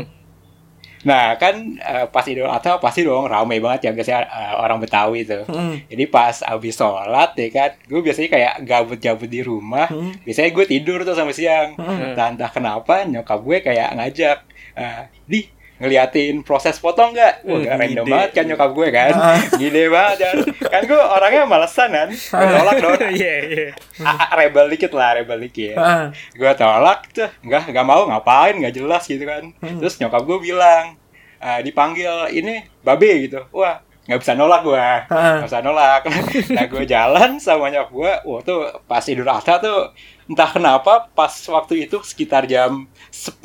[1.07, 5.23] Nah kan uh, pas Idul Adha pasti dong ramai banget ya biasanya uh, orang Betawi
[5.23, 5.47] tuh.
[5.47, 5.87] Mm-mm.
[5.87, 9.87] Jadi pas abis sholat ya kan, gue biasanya kayak gabut-gabut di rumah.
[9.87, 10.11] Hmm.
[10.27, 11.79] Biasanya gue tidur tuh sampai siang.
[11.79, 12.11] Hmm.
[12.11, 14.37] Entah, entah kenapa nyokap gue kayak ngajak,
[14.75, 15.47] eh, di
[15.79, 17.41] ngeliatin proses potong nggak?
[17.41, 18.11] Wah Hmm, gak random ide.
[18.11, 19.11] banget kan nyokap gue kan.
[19.11, 19.39] Ah.
[19.57, 20.35] Gede banget kan.
[20.69, 22.09] Kan gue orangnya malesan kan.
[22.11, 22.99] Gue tolak dong.
[23.15, 23.67] Iya, iya.
[24.01, 25.73] A- a- rebel dikit lah, rebel dikit.
[25.73, 26.11] Ah.
[26.31, 29.79] gue tolak tuh nggak nggak mau ngapain nggak jelas gitu kan Hmm.
[29.79, 30.99] terus nyokap gue bilang
[31.37, 35.07] "Ah, dipanggil ini babe gitu wah nggak bisa nolak gue Ah.
[35.39, 36.01] nggak bisa nolak
[36.55, 41.31] nah gue jalan sama nyokap gue wah tuh pas idul adha tuh entah kenapa pas
[41.31, 43.39] waktu itu sekitar jam 10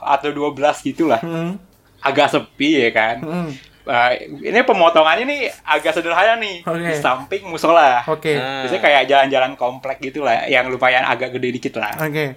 [0.00, 1.58] atau 12 gitulah Mm.
[2.04, 3.50] Agak sepi ya kan Mm.
[3.84, 6.80] Ah, ini pemotongannya nih agak sederhana nih Oke.
[6.82, 8.32] di samping musola Oke.
[8.32, 8.64] Ah.
[8.64, 12.32] biasanya kayak jalan-jalan komplek gitu lah yang lumayan agak gede dikit lah Oke.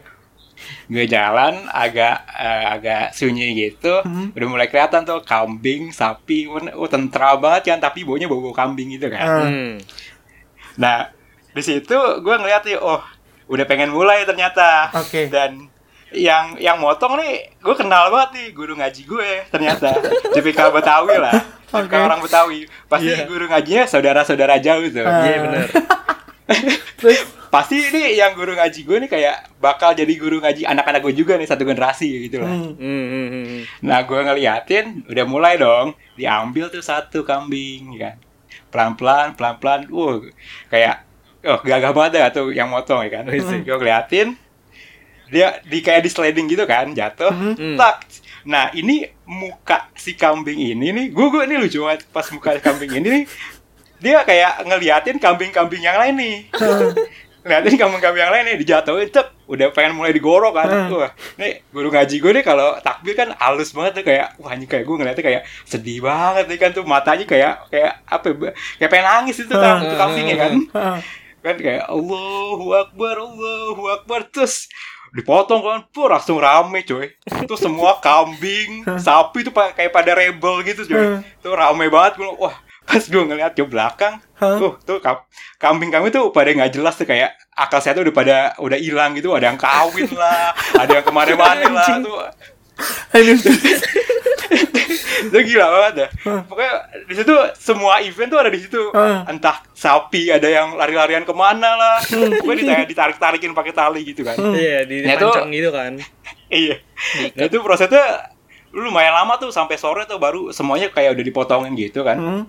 [0.85, 4.33] gue jalan agak eh, agak sunyi gitu Hmm.
[4.33, 8.91] udah mulai kelihatan tuh kambing sapi oh tentera banget kan tapi baunya bau bau kambing
[8.91, 9.45] gitu kan Ah.
[9.45, 9.79] Hmm.
[10.75, 11.07] nah
[11.49, 12.99] di situ gue ngeliat nih oh
[13.47, 15.31] udah pengen mulai ternyata Oke.
[15.31, 15.71] dan
[16.09, 19.91] yang yang motong nih gue kenal banget nih guru ngaji gue ternyata
[20.31, 21.35] tipikal Betawi lah
[21.75, 21.91] Oke.
[21.93, 23.27] orang Betawi pasti Iya.
[23.27, 25.27] guru ngajinya saudara-saudara jauh tuh Ah.
[25.27, 25.67] Iya, benar.
[26.97, 31.13] Terus pasti ini yang guru ngaji gue nih kayak bakal jadi guru ngaji anak-anak gue
[31.13, 33.83] juga nih satu generasi gitu lah mm.
[33.83, 38.15] Nah, gue ngeliatin, udah mulai dong, diambil tuh satu kambing, ya kan.
[38.67, 40.23] Pelan-pelan, pelan-pelan, uh,
[40.67, 41.03] kayak,
[41.43, 43.27] oh gagah banget tuh yang motong, ya kan.
[43.27, 43.61] Isi.
[43.61, 44.35] Gue ngeliatin,
[45.27, 47.75] dia di kayak di sliding gitu kan, jatuh, Hmm.
[47.75, 48.03] tak.
[48.43, 52.91] Nah, ini muka si kambing ini nih, gue gue ini lucu banget pas muka kambing
[52.93, 53.23] ini nih,
[53.97, 56.35] dia kayak ngeliatin kambing-kambing yang lain nih.
[57.37, 60.91] Ngeliatin kambing-kambing yang lain nih dijatuhin cek udah pengen mulai digorok kan Hmm.
[60.93, 64.67] wah nih guru ngaji gue nih kalau takbir kan halus banget tuh kayak wah ini
[64.67, 68.91] kayak gue ngeliatnya kayak sedih banget nih kan tuh matanya kayak kayak apa ya, kayak
[68.91, 70.51] pengen nangis itu kan itu kambingnya kan
[71.39, 74.67] kan kayak Allahu Akbar Allahu Akbar terus
[75.11, 80.83] dipotong kan pur langsung rame coy itu semua kambing sapi tuh kayak pada rebel gitu
[80.85, 81.05] coy
[81.37, 84.55] tuh rame banget gue wah pas gue ngeliat ke belakang Hah?
[84.55, 88.15] tuh tuh kam- kambing kami tuh pada nggak jelas tuh kayak akal saya tuh udah
[88.15, 92.07] pada udah hilang gitu ada yang kawin lah ada yang ke mana-mana lah Anjing.
[92.07, 92.55] tuh Aduh.
[95.27, 96.09] itu gila banget dah
[96.45, 98.81] pokoknya di situ semua event tuh ada di situ.
[98.93, 99.25] Hah.
[99.27, 101.97] entah sapi ada yang lari-larian ke mana lah.
[102.03, 104.35] Pokoknya ditarik ditarik tarikin pakai tali gitu kan.
[104.37, 105.91] Iya, di Nah, itu- pancang gitu kan.
[106.53, 106.75] iya.
[107.33, 108.29] Nah itu prosesnya
[108.71, 112.17] lumayan lama tuh sampai sore tuh baru semuanya kayak udah dipotongin gitu kan.
[112.17, 112.41] Mm.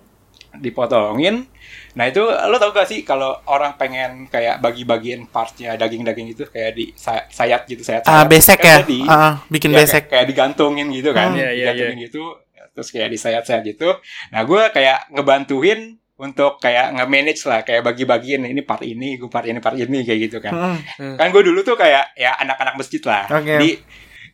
[0.55, 1.45] Dipotongin
[1.93, 6.73] nah itu lo tau gak sih kalau orang pengen kayak bagi-bagiin partnya daging-daging itu kayak
[6.73, 8.81] di sa- sayat gitu sayat Ah, besek ya.
[8.83, 10.07] di, Ah, bikin ya, besek.
[10.07, 11.39] kayak, kayak digantungin gitu kan Hmm.
[11.39, 12.23] Iya, iya, digantungin gitu
[12.71, 13.91] terus kayak disayat-sayat gitu
[14.31, 15.81] nah gue kayak ngebantuin
[16.17, 20.21] untuk kayak nge-manage lah kayak bagi-bagiin ini part ini gue part ini part ini kayak
[20.25, 20.55] gitu kan
[20.97, 21.15] Mm.
[21.15, 23.51] kan gue dulu tuh kayak ya anak-anak masjid lah Oke.
[23.51, 23.71] jadi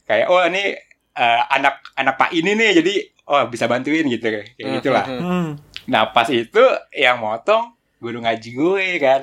[0.05, 0.77] kayak oh ini
[1.15, 2.95] eh, anak anak pak ini nih jadi
[3.27, 5.49] oh bisa bantuin gitu kayak Hmm, gitulah hmm, Mm.
[5.85, 9.23] Nah pas itu yang motong guru ngaji gue kan.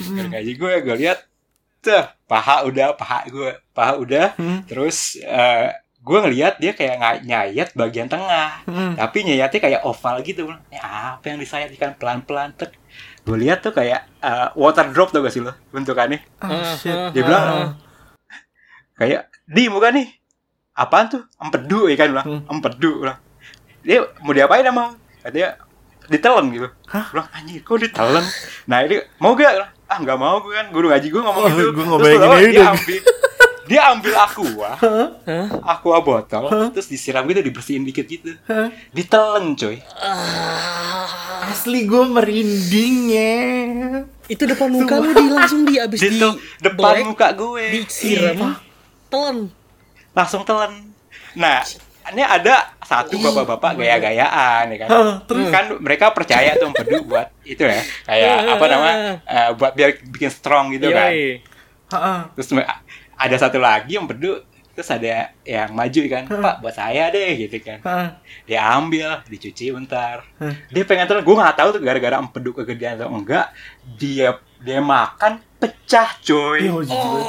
[0.00, 1.18] Guru ngaji gue gue lihat
[1.84, 4.32] tuh paha udah paha gue paha udah.
[4.40, 4.64] Hmm.
[4.64, 5.68] terus eh,
[6.04, 8.64] gue ngeliat dia kayak nggak nyayat bagian tengah.
[8.64, 8.96] Hmm.
[8.96, 10.48] tapi nyayatnya kayak oval gitu.
[10.48, 11.96] Ini apa yang disayat ikan?
[12.00, 12.72] Pelan pelan tek.
[13.24, 16.20] Gue lihat tuh kayak uh, water drop tuh gak sih lo bentukannya?
[16.44, 16.92] Oh, shit.
[16.92, 17.68] ah, dia bilang ah.
[19.00, 20.12] kayak di muka nih.
[20.76, 21.24] Apaan tuh?
[21.40, 22.26] Empedu ya kan bilang.
[22.28, 22.52] Hmm.
[22.52, 23.18] empedu bilang.
[23.80, 24.92] Dia mau diapain sama
[25.24, 25.56] katanya
[26.06, 26.68] ditelan gitu.
[26.86, 27.04] Hah?
[27.10, 28.24] bilang anjir kok ditelan?
[28.64, 29.52] Nah ini mau gak?
[29.84, 30.66] Ah nggak mau gue kan.
[30.68, 31.70] Guru ngaji gue ngomong Oh, gitu.
[31.70, 32.68] gue Terus aja dia udah.
[32.72, 33.00] ambil
[33.64, 34.70] dia ambil aqua.
[34.76, 35.08] Hah?
[35.64, 36.44] aqua botol.
[36.70, 38.36] Terus disiram gitu dibersihin dikit gitu.
[38.44, 38.68] Hah?
[38.92, 39.80] ditelen coy.
[39.96, 41.48] Ah.
[41.48, 43.34] Asli gue merinding ya.
[44.24, 47.64] Itu depan muka lu di langsung di abis di itu depan black, muka gue.
[47.78, 48.56] disiram
[49.08, 49.52] telan.
[50.12, 50.88] langsung telan.
[51.34, 51.60] Nah
[52.12, 54.88] ini ada satu bapak-bapak gaya-gayaan ya kan?
[55.24, 55.48] Terus?
[55.48, 58.90] kan mereka percaya tuh empedu buat itu ya kayak apa nama
[59.24, 61.10] eh, buat biar bikin strong gitu kan?
[62.36, 62.48] terus
[63.14, 64.42] ada satu lagi empedu
[64.74, 67.78] terus ada yang maju kan pak buat saya deh gitu kan.
[67.78, 68.08] Heeh.
[68.50, 70.26] dia ambil dicuci bentar.
[70.74, 73.54] Dia pengen telan gue nggak tahu tuh gara-gara empedu kegedean atau enggak
[73.96, 76.66] dia dia makan pecah coy.
[76.66, 77.22] Iya, jujur.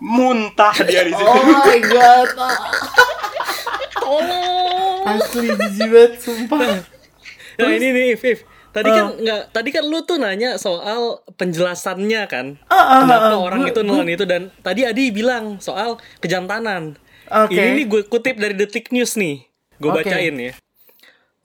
[0.00, 1.28] muntah dia di situ.
[1.28, 2.28] Oh my god.
[4.00, 5.02] Tolong.
[5.08, 6.60] Asli jijik banget, sumpah.
[7.58, 8.38] Nah ini nih, Viv.
[8.68, 12.46] Tadi kan nggak, tadi kan lu tuh nanya soal penjelasannya kan.
[12.68, 16.94] Ah, ah, Kenapa ah, orang gua- itu nelan itu dan tadi Adi bilang soal kejantanan.
[17.28, 17.56] Oke.
[17.56, 19.42] Ini nih gue kutip dari Detik News nih.
[19.80, 20.04] Gue Oke.
[20.04, 20.52] bacain ya.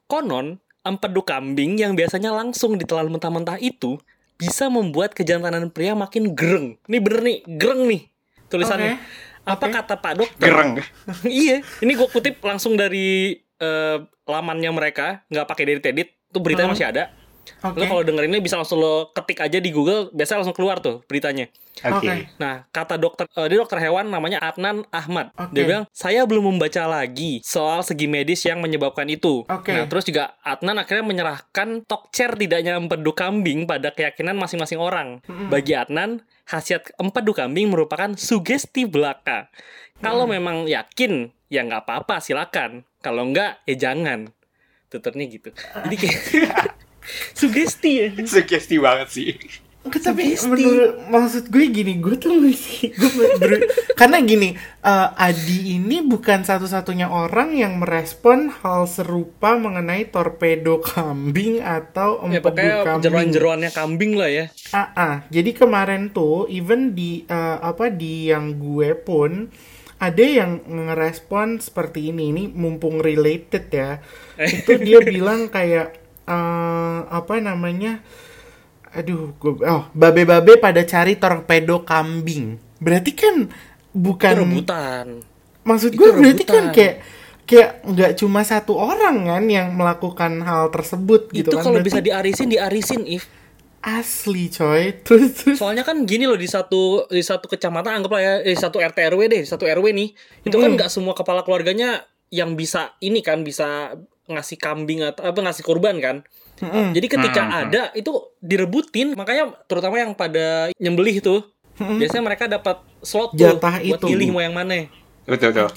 [0.06, 3.98] Konon, empedu kambing yang biasanya langsung ditelan mentah-mentah itu
[4.36, 6.76] bisa membuat kejantanan pria makin gereng.
[6.86, 8.02] Ini bener nih, gereng nih
[8.48, 9.00] tulisannya.
[9.00, 9.33] Oke.
[9.44, 9.76] Apa Oke.
[9.76, 10.48] kata Pak Dokter?
[10.48, 10.72] gereng
[11.28, 16.10] iya, ini gue kutip langsung dari eh, lamannya mereka, nggak pakai dari Tedit.
[16.28, 16.76] Tuh beritanya Hmm.
[16.76, 17.04] masih ada.
[17.60, 17.76] Oke.
[17.76, 21.52] Lo kalau dengerinnya bisa langsung lo ketik aja di Google, biasanya langsung keluar tuh beritanya.
[21.76, 22.32] oke Oke.
[22.40, 25.36] Nah, kata dokter, eh, dia dokter hewan namanya Adnan Ahmad.
[25.36, 25.52] Oke.
[25.52, 29.44] Dia bilang, saya belum membaca lagi soal segi medis yang menyebabkan itu.
[29.44, 29.76] Oke.
[29.76, 35.20] Nah, terus juga Adnan akhirnya menyerahkan tokcer tidaknya empedu kambing pada keyakinan masing-masing orang.
[35.52, 39.52] Bagi Adnan, khasiat empedu kambing merupakan sugesti belaka.
[40.04, 42.84] Kalau memang yakin, ya nggak apa-apa, silakan.
[43.00, 44.32] Kalau enggak, ya jangan.
[44.92, 45.50] Tuturnya gitu.
[45.56, 46.20] Jadi kayak
[47.40, 48.08] sugesti ya.
[48.24, 49.30] sugesti banget sih
[49.84, 56.00] tapi menurut maksud gue gini, gue tuh masih gue ber- karena gini, eh, Adi ini
[56.02, 63.04] bukan satu-satunya orang yang merespon hal serupa mengenai torpedo kambing atau Ya empedu pokoknya kambing.
[63.04, 64.46] jeroan-jeroannya kambing lah ya.
[64.72, 65.16] Ah, ah.
[65.28, 69.52] jadi kemarin tuh even di eh, apa di yang gue pun
[70.00, 74.04] ada yang ngerespon seperti ini ini mumpung related ya
[74.38, 78.04] itu dia bilang kayak eh, apa namanya
[78.94, 82.58] aduh gue oh babe-babe pada cari torpedo kambing.
[82.78, 83.50] Berarti kan
[83.94, 85.06] bukan Itu rebutan.
[85.64, 86.96] maksud gue berarti kan kayak
[87.44, 91.64] kayak nggak cuma satu orang kan yang melakukan hal tersebut gitu itu kan.
[91.64, 93.26] kalau Berarti bisa diarisin diarisin if.
[93.84, 94.96] Asli coy.
[95.06, 95.58] Terus terus.
[95.60, 99.22] Soalnya kan gini loh di satu di satu kecamatan anggaplah ya di satu RT RW
[99.28, 100.10] deh di satu RW nih
[100.48, 103.92] itu kan nggak semua kepala keluarganya yang bisa ini kan bisa
[104.32, 106.24] ngasih kambing atau apa ngasih kurban kan
[106.64, 106.88] Mm-mm.
[106.92, 107.60] jadi ketika Hmm.
[107.68, 111.44] ada itu direbutin makanya terutama yang pada nyembelih tuh
[111.76, 111.98] Mm-mm.
[111.98, 114.06] biasanya mereka dapat slot tuh Jatah buat itu.
[114.08, 114.88] pilih mau yang mana
[115.24, 115.70] betul betul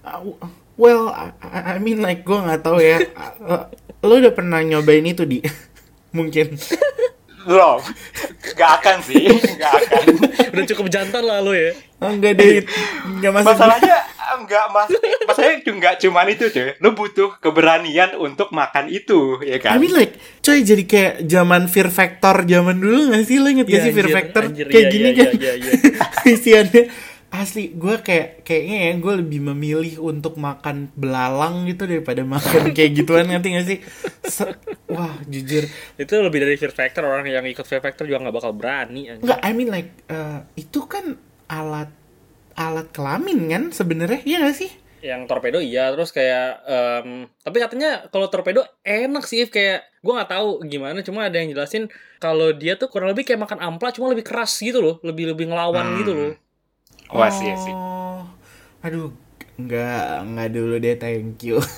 [0.00, 0.24] Uh,
[0.74, 1.34] well, I,
[1.68, 2.96] I mean like gue nggak tahu ya.
[3.36, 3.68] Uh,
[4.06, 5.42] lo udah pernah nyobain itu di?
[6.16, 6.56] Mungkin.
[7.38, 7.80] belum
[8.52, 9.24] nggak akan sih
[9.56, 10.02] nggak akan
[10.50, 12.60] udah cukup jantan lah lo ya enggak deh,
[13.06, 13.48] enggak masuk.
[13.52, 13.97] masalahnya
[14.40, 14.88] nggak mas.
[15.24, 19.76] Masalahnya cu- nggak cuman itu cuy lu butuh keberanian untuk makan itu ya I kan
[19.76, 23.36] mean like, coy jadi kayak zaman Fear Factor zaman dulu gak sih?
[23.36, 24.42] Lo inget gak Iya, sih Fear anjir, Factor?
[24.44, 25.32] anjir, kayak iya, gini iya, kan?
[25.34, 25.72] iya, iya,
[26.28, 26.82] Isiannya
[27.28, 32.90] asli gue kayak kayaknya ya gue lebih memilih untuk makan belalang gitu daripada makan kayak
[32.94, 33.78] gituan ngerti gak sih?
[34.24, 34.56] Se-
[34.88, 35.68] Wah jujur.
[35.94, 39.12] Itu lebih dari fear factor orang yang ikut fear factor juga nggak bakal berani.
[39.14, 41.92] Enggak, I mean like eh, itu kan alat
[42.58, 44.70] alat kelamin kan sebenarnya iya gak sih?
[44.98, 49.54] yang torpedo iya terus kayak em, tapi katanya kalau torpedo enak sih If.
[49.54, 51.86] kayak gue nggak tahu gimana cuma ada yang jelasin
[52.18, 55.54] kalau dia tuh kurang lebih kayak makan ampla cuma lebih keras gitu loh lebih lebih
[55.54, 55.98] ngelawan Hmm.
[56.02, 56.32] gitu loh
[57.14, 58.26] wah sih sih Oh,
[58.82, 59.14] aduh,
[59.58, 61.58] enggak, enggak dulu deh, thank you.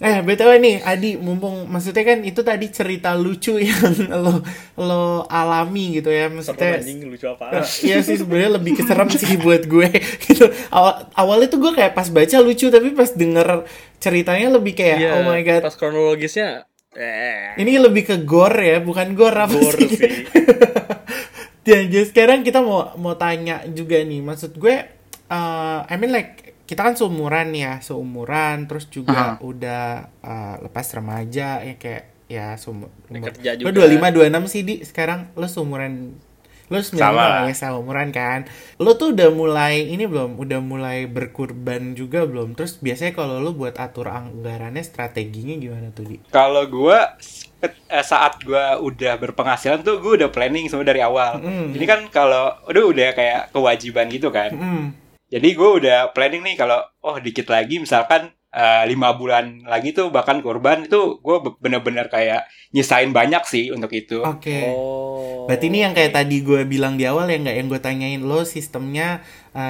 [0.00, 3.80] eh, btw nih, Adi, mumpung maksudnya kan itu tadi cerita lucu yang
[4.24, 4.44] lo
[4.76, 6.70] lo alami gitu ya, serem maksudnya.
[6.76, 9.88] anjing lucu apa Eh, Iya sih sebenarnya lebih keserem sih buat gue
[10.22, 10.44] gitu.
[10.68, 13.48] Awal awalnya tuh gue kayak pas baca lucu tapi pas denger
[13.96, 15.62] ceritanya lebih kayak Iya, oh my god.
[15.62, 19.88] pas kronologisnya eh Ini lebih ke gore ya, bukan gore apa Gore sih?
[19.90, 20.12] sih.
[21.64, 24.84] Dan jadi sekarang kita mau mau tanya juga nih, maksud gue
[25.34, 26.32] eh, I mean like
[26.64, 29.84] kita kan seumuran ya, seumuran terus juga udah
[30.22, 33.20] eh, lepas remaja ya kayak ya seumur Lo
[33.68, 33.84] juga.
[33.84, 36.16] 25 26 sih di sekarang lo seumuran
[36.64, 37.44] lo 95 Sama.
[37.44, 38.48] ya seumuran kan.
[38.80, 40.40] Lo tuh udah mulai ini belum?
[40.40, 42.56] Udah mulai berkurban juga belum?
[42.56, 46.16] Terus biasanya kalau lo buat atur anggarannya strateginya gimana tuh di?
[46.32, 47.20] Kalau gua
[47.60, 51.44] ket- eh, saat gua udah berpenghasilan tuh gua udah planning semua dari awal.
[51.44, 51.76] Mm.
[51.76, 54.50] Jadi kan kalau udah udah kayak kewajiban gitu kan.
[54.56, 54.86] Hmm.
[55.34, 60.08] Jadi gue udah planning nih kalau oh dikit lagi misalkan eh, lima bulan lagi tuh
[60.08, 64.22] bahkan kurban itu gue bener-bener kayak nyisain banyak sih untuk itu.
[64.22, 64.62] Oke.
[64.64, 65.44] Oh.
[65.44, 68.42] Berarti ini yang kayak tadi gue bilang di awal ya nggak yang gue tanyain lo
[68.44, 69.26] sistemnya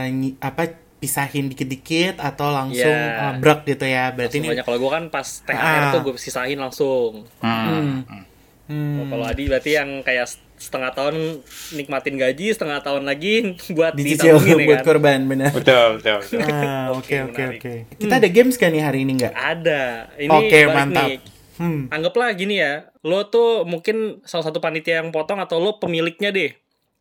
[0.07, 3.25] nyi- apa pisahin dikit-dikit atau langsung Iya.
[3.27, 4.09] eh, brek gitu ya.
[4.11, 5.93] Berarti Langsung ini banyak kalau gue kan pas THR Ah.
[5.93, 7.13] tuh gue sisahin langsung.
[7.41, 8.05] Hmm.
[8.05, 8.25] Hmm,
[8.65, 10.25] Oh, kalau Adi berarti yang kayak
[10.57, 14.87] setengah tahun nikmatin gaji, setengah tahun lagi buat dicicil ya buat kan?
[14.87, 15.53] korban benar.
[15.53, 16.41] Betul, betul, betul.
[16.41, 17.73] Ah, Oke, Oke oke oke.
[18.01, 19.33] Kita ada games kan nih hari ini nggak?
[19.33, 19.83] Ada.
[20.17, 21.07] Ini Oke balik mantap.
[21.07, 21.19] nih.
[21.55, 21.87] Hmm.
[21.87, 26.51] Anggaplah gini ya, lo tuh mungkin salah satu panitia yang potong atau lo pemiliknya deh.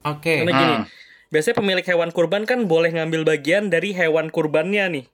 [0.03, 0.43] Oke.
[0.43, 0.85] Karena gini, Hmm.
[1.31, 5.05] biasanya pemilik hewan kurban kan boleh ngambil bagian dari hewan kurbannya nih.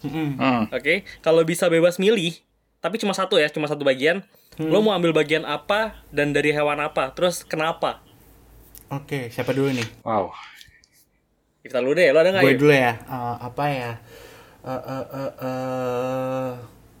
[0.00, 0.28] Mm-mm.
[0.36, 0.64] Hmm.
[0.70, 2.36] Oke, kalau bisa bebas milih,
[2.78, 4.22] tapi cuma satu ya, cuma satu bagian.
[4.56, 4.72] Hmm.
[4.72, 7.12] Lo mau ambil bagian apa dan dari hewan apa?
[7.12, 8.00] Terus kenapa?
[8.88, 9.28] Oke.
[9.28, 9.88] Siapa dulu nih?
[10.00, 10.32] Wow.
[11.60, 12.94] Kita dulu deh, lo ada nggak Gue dulu ya.
[12.96, 13.92] Eh, apa ya?
[14.66, 16.50] Eh, eh, eh, eh,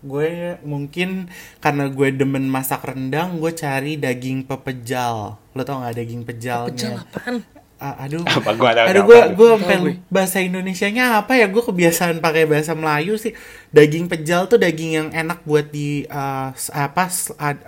[0.06, 0.30] gue
[0.62, 5.40] mungkin karena gue demen masak rendang, gue cari daging pepejal.
[5.56, 6.70] Lo tau nggak daging pejalnya?
[6.76, 7.36] Pecel apaan?
[7.76, 8.24] Ah, aduh.
[8.40, 9.92] Apa gua tahu Aduh gue gue gue.
[10.08, 11.44] bahasa Indonesianya apa ya?
[11.52, 13.36] Gue kebiasaan pakai bahasa Melayu sih.
[13.68, 17.04] Daging pejal tuh daging yang enak buat di eh, s- apa?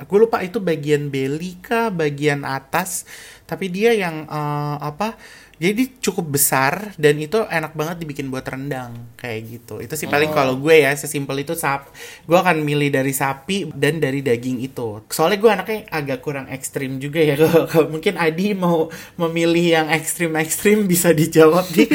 [0.08, 3.04] gue lupa itu bagian belly kah, bagian atas.
[3.44, 5.12] Tapi dia yang eh, apa?
[5.58, 9.82] Jadi cukup besar dan itu enak banget dibikin buat rendang kayak gitu.
[9.82, 11.90] Itu sih paling kalau gue ya sesimpel itu sap.
[12.24, 15.02] Gue akan milih dari sapi dan dari daging itu.
[15.08, 17.34] Soalnya gue anaknya agak kurang ekstrim juga ya.
[17.70, 21.90] Kalau mungkin Adi mau memilih yang ekstrim-ekstrim bisa dijawab di.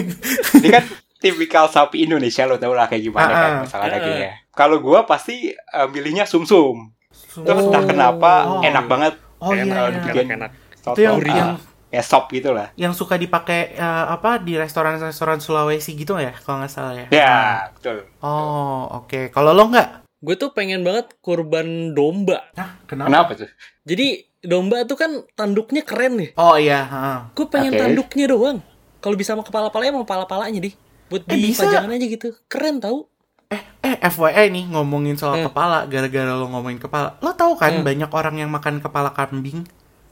[0.56, 0.84] Ini kan
[1.16, 3.92] tipikal sapi Indonesia lo tau lah kayak gimana kan Ah, masalah ah.
[3.92, 4.32] dagingnya.
[4.52, 6.92] Kalau gua pasti eh, milihnya sumsum.
[7.32, 8.60] Terus entah kenapa Oh.
[8.60, 9.96] enak banget Oh iya, Enak, kalau iya.
[9.98, 10.50] dibikin enak.
[10.76, 12.74] soto Itu yang- ah, yang- kayak sop gitu lah.
[12.74, 17.06] yang suka dipakai eh, apa di restoran-restoran Sulawesi gitu ya kalau nggak salah ya.
[17.08, 17.36] Ya,
[17.72, 18.04] betul.
[18.20, 19.30] Oh oke.
[19.30, 20.02] Kalau lo nggak?
[20.18, 22.42] Gue tuh pengen banget kurban domba.
[22.52, 23.06] Nah kenapa?
[23.06, 23.50] Kenapa tuh?
[23.82, 24.06] Jadi
[24.40, 26.30] domba tuh kan tanduknya keren nih.
[26.34, 26.80] Oh iya.
[26.82, 27.30] ha.
[27.32, 27.80] Gue pengen Oke.
[27.80, 28.58] tanduknya doang.
[28.98, 30.74] Kalau bisa sama kepala-palanya mau kepala-palanya deh.
[31.06, 31.62] Buat Eh, di bisa.
[31.62, 32.28] pajangan aja gitu.
[32.46, 33.06] Keren tau.
[33.46, 35.46] Eh, eh FYI nih ngomongin soal Hmm.
[35.46, 37.86] kepala, gara-gara lo ngomongin kepala, lo tahu kan Hmm.
[37.86, 39.62] banyak orang yang makan kepala kambing?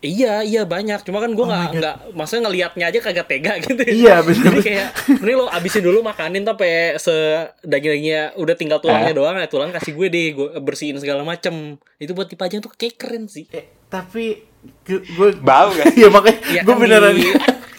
[0.05, 1.01] Iya, iya banyak.
[1.01, 1.75] Cuma kan gue Oh nggak God.
[1.75, 3.81] nggak, maksudnya ngelihatnya aja kagak tega gitu.
[3.81, 4.45] Iya, bener.
[4.45, 7.15] Jadi kayak, ini lo abisin dulu makanin tapi se
[7.61, 11.75] daging-dagingnya udah tinggal tulangnya doang, ya tulang kasih gue deh, gue bersihin segala macem.
[11.97, 13.49] Itu buat dipajang tuh kayak keren sih.
[13.49, 14.45] Eh, tapi
[14.85, 15.89] gue Bau kan?
[15.97, 17.33] Iya makanya Ya gue kan beneran di-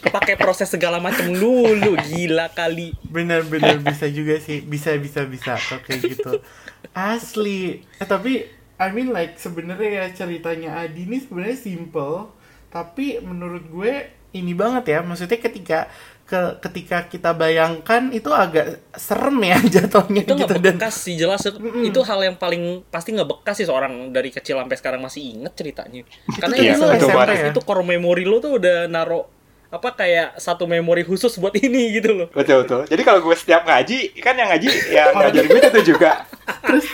[0.06, 2.94] pakai proses segala macem dulu, gila kali.
[3.06, 6.42] bener-bener bisa juga sih, bisa bisa bisa kok kayak gitu.
[6.94, 7.84] Asli.
[7.96, 12.32] Eh, tapi I mean like sebenarnya ya ceritanya Adi ini sebenarnya simple,
[12.68, 13.94] tapi menurut gue
[14.36, 15.00] ini banget ya.
[15.00, 15.88] Maksudnya ketika
[16.26, 21.46] ke ketika kita bayangkan itu agak serem ya jatuhnya itu gitu dan bekas sih jelas
[21.62, 25.54] itu hal yang paling pasti nggak bekas sih seorang dari kecil sampai sekarang masih inget
[25.54, 26.02] ceritanya
[26.42, 27.54] karena itu betul SMP banget.
[27.54, 29.35] itu core memory lo tuh udah naro
[29.76, 32.82] apa kayak satu memori khusus buat ini gitu loh Betul betul.
[32.88, 36.24] Jadi kalau gue setiap ngaji, kan yang ngaji yang ngajar gue itu juga.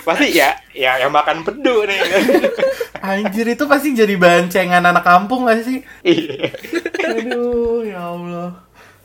[0.01, 1.99] Pasti ya, ya yang makan pedu nih.
[3.01, 5.81] anjir itu pasti jadi bahan cengan anak kampung gak sih?
[6.01, 6.53] Iya.
[7.07, 8.49] Aduh, ya Allah.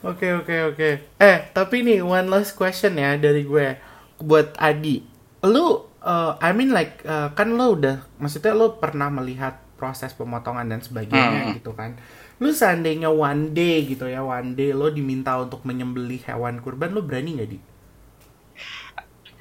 [0.00, 0.90] Oke, oke, oke.
[1.18, 3.74] Eh, tapi nih one last question ya dari gue
[4.16, 5.02] buat Adi.
[5.42, 5.66] Lu
[5.98, 10.80] uh, I mean like uh, kan lu udah maksudnya lu pernah melihat proses pemotongan dan
[10.80, 11.54] sebagainya Hmm.
[11.58, 11.98] gitu kan.
[12.36, 17.00] Lu seandainya one day gitu ya, one day lo diminta untuk menyembelih hewan kurban, lu
[17.00, 17.58] berani nggak di?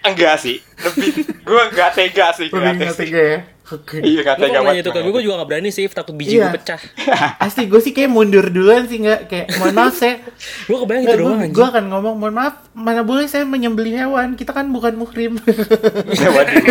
[0.05, 0.61] Enggak sih.
[0.61, 3.39] Lebih gue nggak tega sih ngeliatnya nggak tega ya?
[3.65, 3.97] Oke.
[3.97, 6.47] Iya kalau nanya itu ke gue gue juga nggak berani sih takut biji Iya.
[6.47, 6.77] gue pecah
[7.45, 10.21] Asli gue sih kayak mundur duluan sih nggak kayak mohon maaf saya
[10.69, 13.41] gue kebayang itu Nggak, doang gue, anjing gue akan ngomong mohon maaf mana boleh saya
[13.41, 15.41] menyembelih hewan kita kan bukan muhrim
[16.15, 16.61] Ya, Waduh.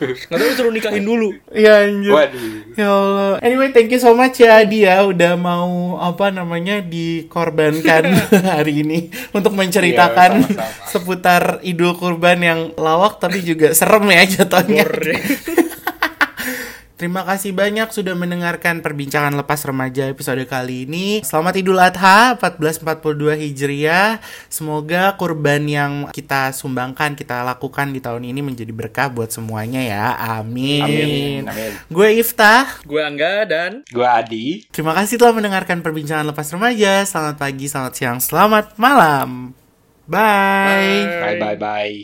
[0.00, 2.40] nggak tahu suruh nikahin dulu ya anjir Waduh.
[2.74, 8.08] ya Allah anyway thank you so much ya Adi ya udah mau apa namanya dikorbankan
[8.48, 8.98] hari ini
[9.30, 14.86] untuk menceritakan Iya, seputar Idul Kurban yang lawak tapi juga serem ya jatuhnya.
[17.00, 21.24] Terima kasih banyak sudah mendengarkan perbincangan lepas remaja episode kali ini.
[21.24, 24.20] Selamat Idul Adha 1442 Hijriah.
[24.52, 30.12] Semoga kurban yang kita sumbangkan, kita lakukan di tahun ini menjadi berkah buat semuanya ya.
[30.44, 30.84] Amin.
[30.84, 31.42] Amin.
[31.48, 31.72] Amin.
[31.88, 32.84] Gue Iftah.
[32.84, 34.68] Gue Angga dan Gua Adi.
[34.68, 37.00] Terima kasih telah mendengarkan perbincangan lepas remaja.
[37.08, 39.56] Selamat pagi, selamat siang, selamat malam.
[40.04, 41.08] Bye.
[41.16, 41.96] Bye bye bye.